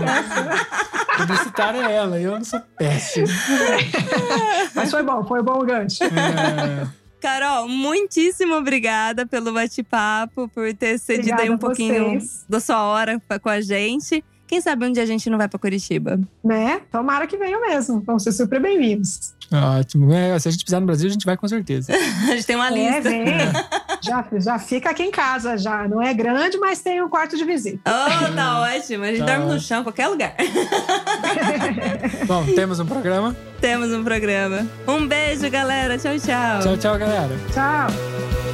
[0.00, 1.16] péssimo.
[1.18, 3.26] Publicitária é ela, eu não sou péssimo.
[4.74, 6.02] Mas foi bom, foi bom o gancho.
[6.04, 7.05] É.
[7.20, 12.44] Carol, muitíssimo obrigada pelo bate-papo, por ter cedido Obrigada aí um pouquinho vocês.
[12.48, 14.22] da sua hora com a gente.
[14.46, 16.20] Quem sabe um dia a gente não vai pra Curitiba?
[16.44, 16.80] Né?
[16.92, 18.00] Tomara que venham mesmo.
[18.00, 19.34] Vão ser super bem-vindos.
[19.52, 20.12] Ótimo.
[20.12, 21.92] É, se a gente precisar no Brasil, a gente vai com certeza.
[22.26, 23.00] A gente tem uma É, lista.
[23.10, 23.24] vem.
[24.02, 25.86] já, já fica aqui em casa, já.
[25.88, 27.80] Não é grande, mas tem um quarto de visita.
[27.90, 29.04] Oh, tá ótimo.
[29.04, 30.34] A gente Tá dorme no chão, qualquer lugar.
[32.26, 33.36] Bom, temos um programa.
[33.60, 34.66] Temos um programa.
[34.86, 35.96] Um beijo, galera.
[35.98, 36.60] Tchau, tchau.
[36.62, 37.36] Tchau, tchau, galera.
[37.52, 38.45] Tchau.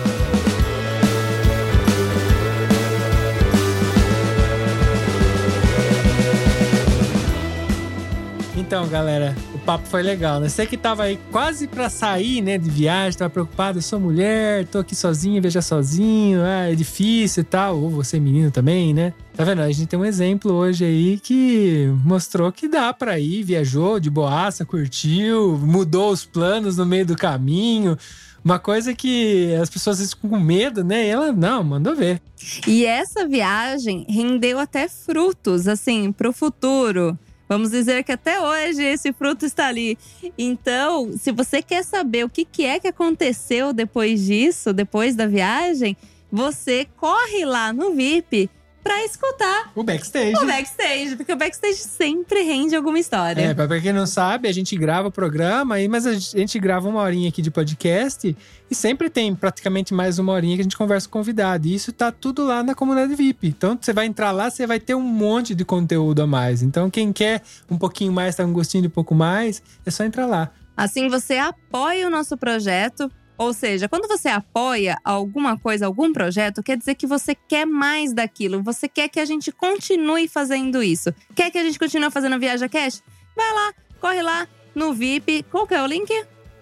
[8.55, 10.47] Então, galera, o papo foi legal, né?
[10.47, 14.67] Você que tava aí quase pra sair, né, de viagem, tava preocupado, eu sou mulher,
[14.67, 19.15] tô aqui sozinho, viajar sozinho, ah, é difícil e tal, ou você menino também, né?
[19.35, 19.63] Tá vendo?
[19.63, 24.11] A gente tem um exemplo hoje aí que mostrou que dá pra ir, viajou de
[24.11, 27.97] boaça, curtiu, mudou os planos no meio do caminho.
[28.45, 31.07] Uma coisa que as pessoas ficam com medo, né?
[31.07, 32.21] E ela, não, mandou ver.
[32.67, 37.17] E essa viagem rendeu até frutos, assim, pro futuro.
[37.53, 39.99] Vamos dizer que até hoje esse fruto está ali.
[40.39, 45.27] Então, se você quer saber o que, que é que aconteceu depois disso, depois da
[45.27, 45.95] viagem,
[46.31, 48.49] você corre lá no VIP
[48.83, 50.37] para escutar O backstage.
[50.37, 53.41] o backstage, porque o backstage sempre rende alguma história.
[53.41, 56.59] É, pra pra quem não sabe, a gente grava o programa, aí, mas a gente
[56.59, 58.37] grava uma horinha aqui de podcast
[58.70, 61.66] e sempre tem praticamente mais uma horinha que a gente conversa com o convidado.
[61.68, 63.49] E isso tá tudo lá na comunidade VIP.
[63.49, 66.62] Então você vai entrar lá, você vai ter um monte de conteúdo a mais.
[66.62, 70.03] Então quem quer um pouquinho mais, tá com gostinho de um pouco mais, é só
[70.05, 70.51] entrar lá.
[70.76, 73.11] Assim você apoia o nosso projeto.
[73.39, 78.12] Ou seja, quando você apoia alguma coisa, algum projeto, quer dizer que você quer mais
[78.12, 78.62] daquilo.
[78.62, 81.12] Você quer que a gente continue fazendo isso.
[81.35, 83.03] Quer que a gente continue fazendo Viaja Cash?
[83.35, 85.45] Vai lá, corre lá no VIP.
[85.51, 86.12] Qual que é o link?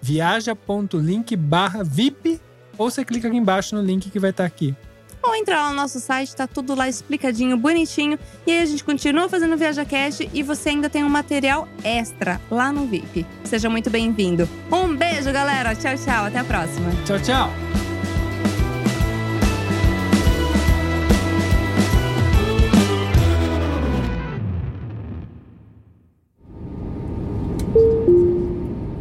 [0.01, 2.41] viaja.link barra VIP
[2.77, 4.75] ou você clica aqui embaixo no link que vai estar aqui.
[5.23, 8.17] Ou entra lá no nosso site, tá tudo lá explicadinho, bonitinho.
[8.45, 12.41] E aí a gente continua fazendo Viaja Cash e você ainda tem um material extra
[12.49, 13.25] lá no VIP.
[13.43, 14.49] Seja muito bem-vindo.
[14.71, 15.75] Um beijo, galera.
[15.75, 16.25] Tchau, tchau.
[16.25, 16.91] Até a próxima.
[17.05, 17.80] Tchau, tchau!